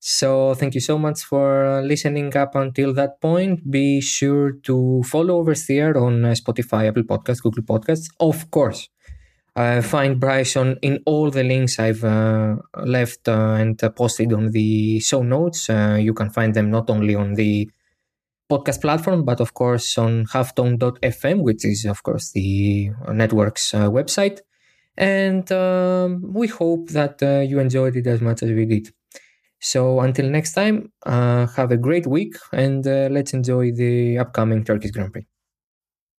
[0.00, 3.68] So thank you so much for listening up until that point.
[3.68, 8.88] Be sure to follow Oversteer on uh, Spotify, Apple Podcasts, Google Podcasts, of course.
[9.56, 14.52] Uh, find Bryson in all the links I've uh, left uh, and uh, posted on
[14.52, 15.68] the show notes.
[15.68, 17.68] Uh, you can find them not only on the
[18.48, 24.42] podcast platform, but of course on halftone.fm, which is, of course, the network's website.
[24.98, 28.90] And um, we hope that uh, you enjoyed it as much as we did.
[29.60, 34.64] So until next time, uh, have a great week and uh, let's enjoy the upcoming
[34.64, 35.26] Turkish Grand Prix.